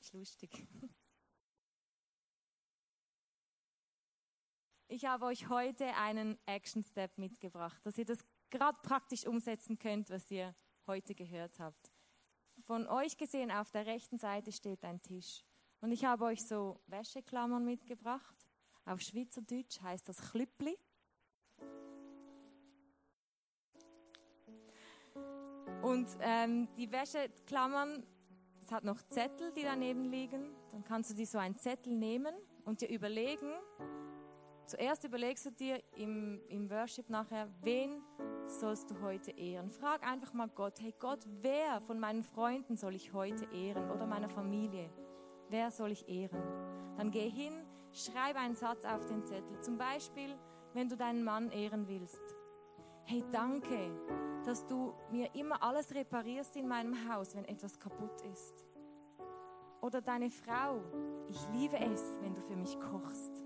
Ist 0.00 0.12
lustig. 0.12 0.66
Ich 4.88 5.06
habe 5.06 5.24
euch 5.24 5.48
heute 5.48 5.86
einen 5.96 6.38
Action 6.46 6.84
Step 6.84 7.18
mitgebracht, 7.18 7.84
dass 7.84 7.98
ihr 7.98 8.04
das 8.04 8.24
gerade 8.54 8.78
praktisch 8.82 9.26
umsetzen 9.26 9.78
könnt, 9.80 10.10
was 10.10 10.30
ihr 10.30 10.54
heute 10.86 11.14
gehört 11.14 11.58
habt. 11.58 11.90
Von 12.66 12.86
euch 12.86 13.16
gesehen 13.16 13.50
auf 13.50 13.72
der 13.72 13.84
rechten 13.84 14.16
Seite 14.16 14.52
steht 14.52 14.84
ein 14.84 15.02
Tisch. 15.02 15.42
Und 15.80 15.90
ich 15.90 16.04
habe 16.04 16.24
euch 16.24 16.46
so 16.46 16.80
Wäscheklammern 16.86 17.64
mitgebracht. 17.64 18.46
Auf 18.84 19.00
Schweizerdeutsch 19.00 19.80
heißt 19.82 20.08
das 20.08 20.18
Klüppli. 20.30 20.78
Und 25.82 26.06
ähm, 26.20 26.68
die 26.76 26.90
Wäscheklammern, 26.92 28.06
es 28.62 28.70
hat 28.70 28.84
noch 28.84 29.02
Zettel, 29.08 29.52
die 29.52 29.62
daneben 29.62 30.04
liegen. 30.04 30.54
Dann 30.70 30.84
kannst 30.84 31.10
du 31.10 31.14
dir 31.14 31.26
so 31.26 31.38
einen 31.38 31.58
Zettel 31.58 31.92
nehmen 31.92 32.34
und 32.64 32.80
dir 32.80 32.88
überlegen, 32.88 33.52
zuerst 34.66 35.04
überlegst 35.04 35.46
du 35.46 35.50
dir 35.50 35.82
im, 35.96 36.40
im 36.48 36.70
Worship 36.70 37.10
nachher, 37.10 37.48
wen 37.62 38.02
sollst 38.46 38.90
du 38.90 39.00
heute 39.00 39.30
ehren? 39.32 39.70
Frag 39.70 40.06
einfach 40.06 40.32
mal 40.32 40.48
Gott, 40.48 40.80
hey 40.80 40.94
Gott, 40.98 41.20
wer 41.42 41.80
von 41.82 41.98
meinen 41.98 42.22
Freunden 42.22 42.76
soll 42.76 42.94
ich 42.94 43.12
heute 43.12 43.46
ehren 43.52 43.90
oder 43.90 44.06
meiner 44.06 44.28
Familie? 44.28 44.90
Wer 45.48 45.70
soll 45.70 45.92
ich 45.92 46.08
ehren? 46.08 46.42
Dann 46.96 47.10
geh 47.10 47.28
hin, 47.28 47.52
schreib 47.92 48.36
einen 48.36 48.54
Satz 48.54 48.84
auf 48.84 49.04
den 49.06 49.24
Zettel. 49.24 49.60
Zum 49.60 49.76
Beispiel, 49.78 50.36
wenn 50.72 50.88
du 50.88 50.96
deinen 50.96 51.24
Mann 51.24 51.50
ehren 51.50 51.86
willst. 51.88 52.22
Hey, 53.04 53.22
danke, 53.30 53.90
dass 54.44 54.66
du 54.66 54.94
mir 55.10 55.34
immer 55.34 55.62
alles 55.62 55.94
reparierst 55.94 56.56
in 56.56 56.66
meinem 56.66 57.08
Haus, 57.08 57.34
wenn 57.36 57.44
etwas 57.44 57.78
kaputt 57.78 58.22
ist. 58.32 58.64
Oder 59.82 60.00
deine 60.00 60.30
Frau, 60.30 60.80
ich 61.28 61.46
liebe 61.52 61.76
es, 61.76 62.18
wenn 62.22 62.34
du 62.34 62.40
für 62.40 62.56
mich 62.56 62.78
kochst. 62.80 63.43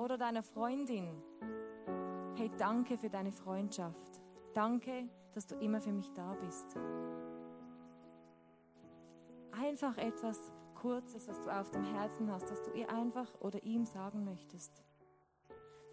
Oder 0.00 0.16
deiner 0.16 0.42
Freundin, 0.42 1.22
hey, 2.34 2.50
danke 2.56 2.96
für 2.96 3.10
deine 3.10 3.32
Freundschaft. 3.32 4.22
Danke, 4.54 5.10
dass 5.34 5.46
du 5.46 5.56
immer 5.56 5.78
für 5.78 5.92
mich 5.92 6.10
da 6.14 6.32
bist. 6.42 6.74
Einfach 9.52 9.98
etwas 9.98 10.50
Kurzes, 10.74 11.28
was 11.28 11.38
du 11.42 11.50
auf 11.50 11.70
dem 11.70 11.84
Herzen 11.84 12.32
hast, 12.32 12.50
das 12.50 12.62
du 12.62 12.70
ihr 12.70 12.88
einfach 12.88 13.28
oder 13.40 13.62
ihm 13.62 13.84
sagen 13.84 14.24
möchtest. 14.24 14.82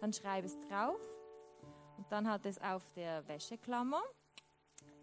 Dann 0.00 0.14
schreib 0.14 0.46
es 0.46 0.58
drauf 0.60 1.00
und 1.98 2.10
dann 2.10 2.30
hat 2.30 2.46
es 2.46 2.58
auf 2.62 2.90
der 2.94 3.28
Wäscheklammer 3.28 4.00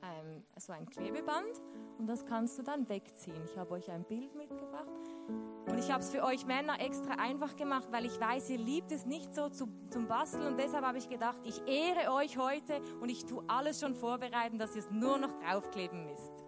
ähm, 0.02 0.44
so 0.58 0.74
ein 0.74 0.90
Klebeband 0.90 1.62
und 2.00 2.08
das 2.08 2.26
kannst 2.26 2.58
du 2.58 2.64
dann 2.64 2.90
wegziehen. 2.90 3.44
Ich 3.46 3.56
habe 3.56 3.76
euch 3.76 3.92
ein 3.92 4.04
Bild 4.04 4.34
mitgebracht 4.34 5.55
und 5.68 5.80
ich 5.80 5.92
habe 5.92 6.02
es 6.02 6.12
für 6.12 6.24
euch 6.24 6.46
Männer 6.46 6.80
extra 6.80 7.16
einfach 7.16 7.56
gemacht, 7.56 7.88
weil 7.92 8.06
ich 8.06 8.20
weiß, 8.20 8.50
ihr 8.52 8.60
liebt 8.60 8.92
es 8.92 9.06
nicht 9.06 9.34
so 9.34 9.50
zu, 9.50 9.68
zum 9.90 10.08
Basteln 10.08 10.46
und 10.46 10.60
deshalb 10.60 10.86
habe 10.86 10.98
ich 10.98 11.10
gedacht, 11.10 11.40
ich 11.44 11.62
ehre 11.68 12.12
euch 12.14 12.38
heute 12.38 12.82
und 13.02 13.10
ich 13.10 13.26
tue 13.26 13.44
alles 13.48 13.80
schon 13.80 13.96
vorbereiten, 13.96 14.60
dass 14.60 14.76
ihr 14.76 14.82
es 14.82 14.92
nur 14.92 15.18
noch 15.18 15.34
draufkleben 15.40 16.06
müsst. 16.06 16.44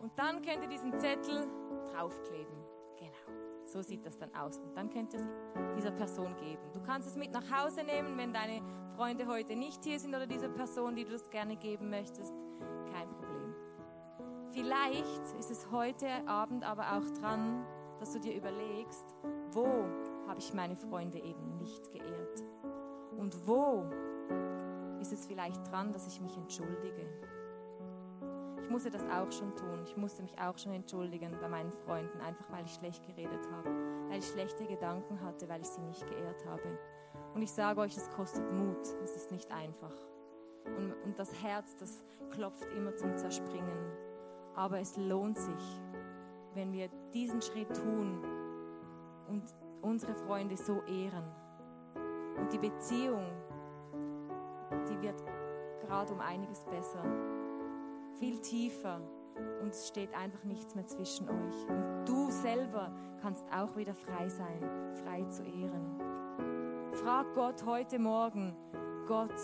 Und 0.00 0.18
dann 0.18 0.42
könnt 0.42 0.62
ihr 0.62 0.68
diesen 0.68 0.98
Zettel 0.98 1.46
draufkleben. 1.92 2.56
Genau. 2.98 3.40
So 3.64 3.82
sieht 3.82 4.04
das 4.04 4.18
dann 4.18 4.34
aus. 4.34 4.58
Und 4.58 4.76
dann 4.76 4.90
könnt 4.90 5.12
ihr 5.12 5.20
es 5.20 5.26
dieser 5.76 5.92
Person 5.92 6.34
geben. 6.36 6.62
Du 6.72 6.82
kannst 6.82 7.06
es 7.06 7.16
mit 7.16 7.30
nach 7.30 7.44
Hause 7.50 7.84
nehmen, 7.84 8.18
wenn 8.18 8.32
deine 8.32 8.62
Freunde 8.96 9.26
heute 9.26 9.54
nicht 9.54 9.84
hier 9.84 10.00
sind 10.00 10.14
oder 10.14 10.26
dieser 10.26 10.48
Person, 10.48 10.96
die 10.96 11.04
du 11.04 11.14
es 11.14 11.30
gerne 11.30 11.56
geben 11.56 11.90
möchtest. 11.90 12.34
Kein 12.92 13.08
Problem. 13.10 13.54
Vielleicht 14.52 15.32
ist 15.38 15.50
es 15.50 15.70
heute 15.70 16.08
Abend 16.26 16.64
aber 16.64 16.82
auch 16.82 17.20
dran, 17.20 17.64
dass 18.00 18.12
du 18.12 18.18
dir 18.18 18.34
überlegst, 18.34 19.14
wo 19.52 19.66
habe 20.26 20.38
ich 20.38 20.52
meine 20.54 20.74
Freunde 20.74 21.18
eben 21.18 21.58
nicht 21.58 21.92
geehrt? 21.92 22.42
Und 23.16 23.46
wo 23.46 23.84
ist 25.00 25.12
es 25.12 25.26
vielleicht 25.26 25.70
dran, 25.70 25.92
dass 25.92 26.08
ich 26.08 26.20
mich 26.20 26.36
entschuldige? 26.36 27.06
Ich 28.60 28.70
musste 28.70 28.90
das 28.90 29.04
auch 29.04 29.30
schon 29.30 29.54
tun. 29.54 29.82
Ich 29.84 29.96
musste 29.96 30.22
mich 30.22 30.36
auch 30.38 30.58
schon 30.58 30.72
entschuldigen 30.72 31.36
bei 31.40 31.48
meinen 31.48 31.72
Freunden, 31.72 32.20
einfach 32.20 32.50
weil 32.50 32.64
ich 32.64 32.72
schlecht 32.72 33.06
geredet 33.06 33.48
habe, 33.52 33.70
weil 34.08 34.18
ich 34.18 34.26
schlechte 34.26 34.66
Gedanken 34.66 35.20
hatte, 35.20 35.48
weil 35.48 35.60
ich 35.60 35.68
sie 35.68 35.82
nicht 35.82 36.04
geehrt 36.08 36.44
habe. 36.46 36.78
Und 37.34 37.42
ich 37.42 37.52
sage 37.52 37.80
euch, 37.80 37.96
es 37.96 38.10
kostet 38.10 38.50
Mut. 38.52 38.82
Es 39.04 39.14
ist 39.14 39.30
nicht 39.30 39.50
einfach. 39.52 39.94
Und, 40.76 40.92
und 41.04 41.18
das 41.18 41.32
Herz, 41.42 41.76
das 41.76 42.02
klopft 42.30 42.72
immer 42.72 42.96
zum 42.96 43.16
Zerspringen. 43.16 44.09
Aber 44.54 44.80
es 44.80 44.96
lohnt 44.96 45.38
sich, 45.38 45.82
wenn 46.54 46.72
wir 46.72 46.88
diesen 47.12 47.40
Schritt 47.40 47.74
tun 47.74 48.24
und 49.28 49.42
unsere 49.82 50.14
Freunde 50.14 50.56
so 50.56 50.82
ehren. 50.82 51.24
Und 52.38 52.52
die 52.52 52.58
Beziehung, 52.58 53.26
die 54.88 55.00
wird 55.00 55.22
gerade 55.80 56.12
um 56.12 56.20
einiges 56.20 56.64
besser 56.64 57.02
viel 58.18 58.38
tiefer 58.40 59.00
und 59.62 59.70
es 59.70 59.88
steht 59.88 60.14
einfach 60.14 60.44
nichts 60.44 60.74
mehr 60.74 60.86
zwischen 60.86 61.28
euch. 61.28 61.68
Und 61.68 62.04
du 62.06 62.30
selber 62.30 62.92
kannst 63.22 63.44
auch 63.52 63.76
wieder 63.76 63.94
frei 63.94 64.28
sein, 64.28 64.60
frei 65.04 65.24
zu 65.24 65.42
ehren. 65.42 65.98
Frag 66.92 67.34
Gott 67.34 67.64
heute 67.64 67.98
Morgen, 67.98 68.54
Gott, 69.06 69.34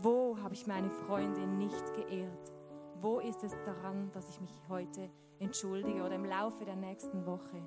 wo 0.00 0.36
habe 0.40 0.54
ich 0.54 0.66
meine 0.66 0.90
Freunde 0.90 1.46
nicht 1.46 1.94
geehrt? 1.94 2.52
Wo 3.00 3.18
ist 3.18 3.42
es 3.42 3.52
daran, 3.64 4.10
dass 4.12 4.28
ich 4.28 4.40
mich 4.42 4.52
heute 4.68 5.08
entschuldige 5.38 6.02
oder 6.02 6.16
im 6.16 6.26
Laufe 6.26 6.66
der 6.66 6.76
nächsten 6.76 7.24
Woche? 7.24 7.62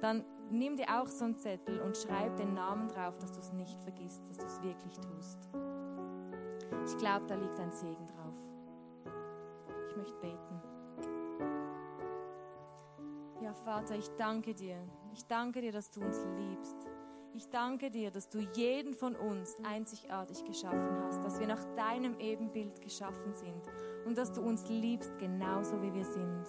Dann 0.00 0.24
nimm 0.48 0.76
dir 0.76 0.86
auch 1.00 1.08
so 1.08 1.24
einen 1.24 1.36
Zettel 1.36 1.80
und 1.80 1.96
schreib 1.96 2.36
den 2.36 2.54
Namen 2.54 2.86
drauf, 2.86 3.18
dass 3.18 3.32
du 3.32 3.40
es 3.40 3.52
nicht 3.52 3.76
vergisst, 3.82 4.22
dass 4.28 4.38
du 4.38 4.44
es 4.46 4.62
wirklich 4.62 4.94
tust. 5.00 5.50
Ich 6.86 6.96
glaube, 6.98 7.26
da 7.26 7.34
liegt 7.34 7.58
ein 7.58 7.72
Segen 7.72 8.06
drauf. 8.06 8.34
Ich 9.88 9.96
möchte 9.96 10.20
beten. 10.20 10.62
Ja, 13.42 13.52
Vater, 13.54 13.96
ich 13.96 14.08
danke 14.16 14.54
dir. 14.54 14.78
Ich 15.12 15.26
danke 15.26 15.62
dir, 15.62 15.72
dass 15.72 15.90
du 15.90 16.00
uns 16.00 16.24
liebst. 16.38 16.86
Ich 17.36 17.48
danke 17.48 17.90
dir, 17.90 18.12
dass 18.12 18.28
du 18.28 18.38
jeden 18.54 18.94
von 18.94 19.16
uns 19.16 19.56
einzigartig 19.64 20.44
geschaffen 20.44 21.02
hast, 21.02 21.24
dass 21.24 21.40
wir 21.40 21.48
nach 21.48 21.64
deinem 21.74 22.16
Ebenbild 22.20 22.80
geschaffen 22.80 23.34
sind 23.34 23.60
und 24.06 24.16
dass 24.16 24.30
du 24.30 24.40
uns 24.40 24.68
liebst, 24.68 25.18
genauso 25.18 25.82
wie 25.82 25.92
wir 25.92 26.04
sind. 26.04 26.44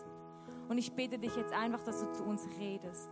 Und 0.70 0.78
ich 0.78 0.94
bitte 0.94 1.18
dich 1.18 1.36
jetzt 1.36 1.54
einfach, 1.54 1.82
dass 1.82 2.02
du 2.02 2.12
zu 2.12 2.24
uns 2.24 2.48
redest, 2.60 3.10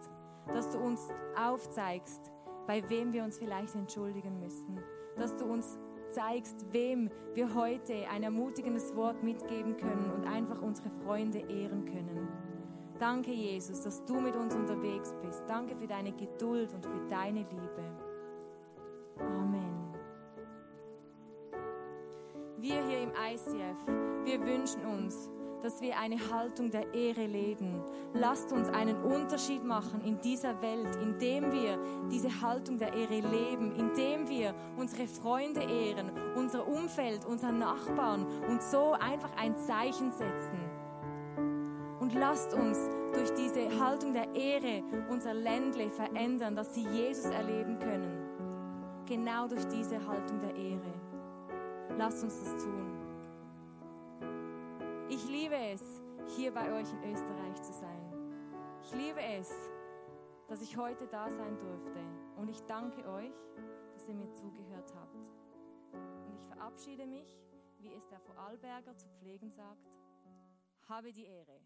dass 0.49 0.69
du 0.69 0.77
uns 0.77 1.09
aufzeigst, 1.35 2.31
bei 2.67 2.87
wem 2.91 3.11
wir 3.11 3.23
uns 3.23 3.39
vielleicht 3.39 3.73
entschuldigen 3.73 4.39
müssen, 4.39 4.79
dass 5.17 5.35
du 5.35 5.45
uns 5.45 5.79
zeigst, 6.11 6.71
wem 6.71 7.09
wir 7.33 7.55
heute 7.55 8.07
ein 8.07 8.21
ermutigendes 8.21 8.95
Wort 8.95 9.23
mitgeben 9.23 9.77
können 9.77 10.11
und 10.11 10.27
einfach 10.27 10.61
unsere 10.61 10.91
Freunde 10.91 11.39
ehren 11.39 11.85
können. 11.85 12.52
Danke, 13.03 13.33
Jesus, 13.33 13.81
dass 13.81 14.05
du 14.05 14.21
mit 14.21 14.33
uns 14.33 14.55
unterwegs 14.55 15.13
bist. 15.21 15.43
Danke 15.45 15.75
für 15.75 15.85
deine 15.85 16.13
Geduld 16.13 16.73
und 16.73 16.85
für 16.85 17.05
deine 17.09 17.39
Liebe. 17.39 17.83
Amen. 19.19 19.93
Wir 22.59 22.81
hier 22.87 23.01
im 23.01 23.09
ICF, 23.09 24.23
wir 24.23 24.39
wünschen 24.45 24.85
uns, 24.85 25.29
dass 25.61 25.81
wir 25.81 25.99
eine 25.99 26.15
Haltung 26.31 26.71
der 26.71 26.93
Ehre 26.93 27.25
leben. 27.25 27.83
Lasst 28.13 28.53
uns 28.53 28.69
einen 28.69 28.95
Unterschied 29.03 29.65
machen 29.65 29.99
in 30.05 30.21
dieser 30.21 30.61
Welt, 30.61 30.95
indem 31.01 31.51
wir 31.51 31.77
diese 32.09 32.29
Haltung 32.41 32.77
der 32.77 32.93
Ehre 32.93 33.19
leben, 33.19 33.75
indem 33.75 34.29
wir 34.29 34.55
unsere 34.77 35.07
Freunde 35.07 35.59
ehren, 35.59 36.09
unser 36.37 36.65
Umfeld, 36.65 37.25
unsere 37.25 37.51
Nachbarn 37.51 38.25
und 38.47 38.63
so 38.63 38.93
einfach 38.93 39.35
ein 39.35 39.57
Zeichen 39.57 40.09
setzen. 40.13 40.62
Lasst 42.15 42.53
uns 42.53 42.77
durch 43.13 43.33
diese 43.33 43.79
Haltung 43.79 44.13
der 44.13 44.33
Ehre 44.35 44.83
unser 45.09 45.33
Ländle 45.33 45.89
verändern, 45.89 46.55
dass 46.55 46.75
sie 46.75 46.87
Jesus 46.87 47.25
erleben 47.25 47.79
können. 47.79 49.05
Genau 49.07 49.47
durch 49.47 49.65
diese 49.67 50.05
Haltung 50.05 50.39
der 50.39 50.55
Ehre. 50.55 50.93
Lasst 51.97 52.23
uns 52.23 52.39
das 52.39 52.63
tun. 52.63 53.03
Ich 55.09 55.27
liebe 55.27 55.55
es, 55.55 56.01
hier 56.35 56.53
bei 56.53 56.71
euch 56.73 56.91
in 56.91 57.11
Österreich 57.11 57.61
zu 57.61 57.73
sein. 57.73 58.01
Ich 58.83 58.93
liebe 58.93 59.21
es, 59.21 59.51
dass 60.47 60.61
ich 60.61 60.77
heute 60.77 61.07
da 61.07 61.29
sein 61.29 61.57
durfte. 61.57 61.99
Und 62.37 62.49
ich 62.49 62.61
danke 62.63 63.07
euch, 63.09 63.33
dass 63.93 64.07
ihr 64.07 64.15
mir 64.15 64.31
zugehört 64.33 64.93
habt. 64.95 65.15
Und 66.27 66.35
ich 66.35 66.45
verabschiede 66.45 67.07
mich, 67.07 67.39
wie 67.79 67.93
es 67.93 68.07
der 68.07 68.19
Vorarlberger 68.19 68.95
zu 68.97 69.07
pflegen 69.19 69.49
sagt, 69.51 69.89
habe 70.87 71.11
die 71.11 71.25
Ehre. 71.25 71.59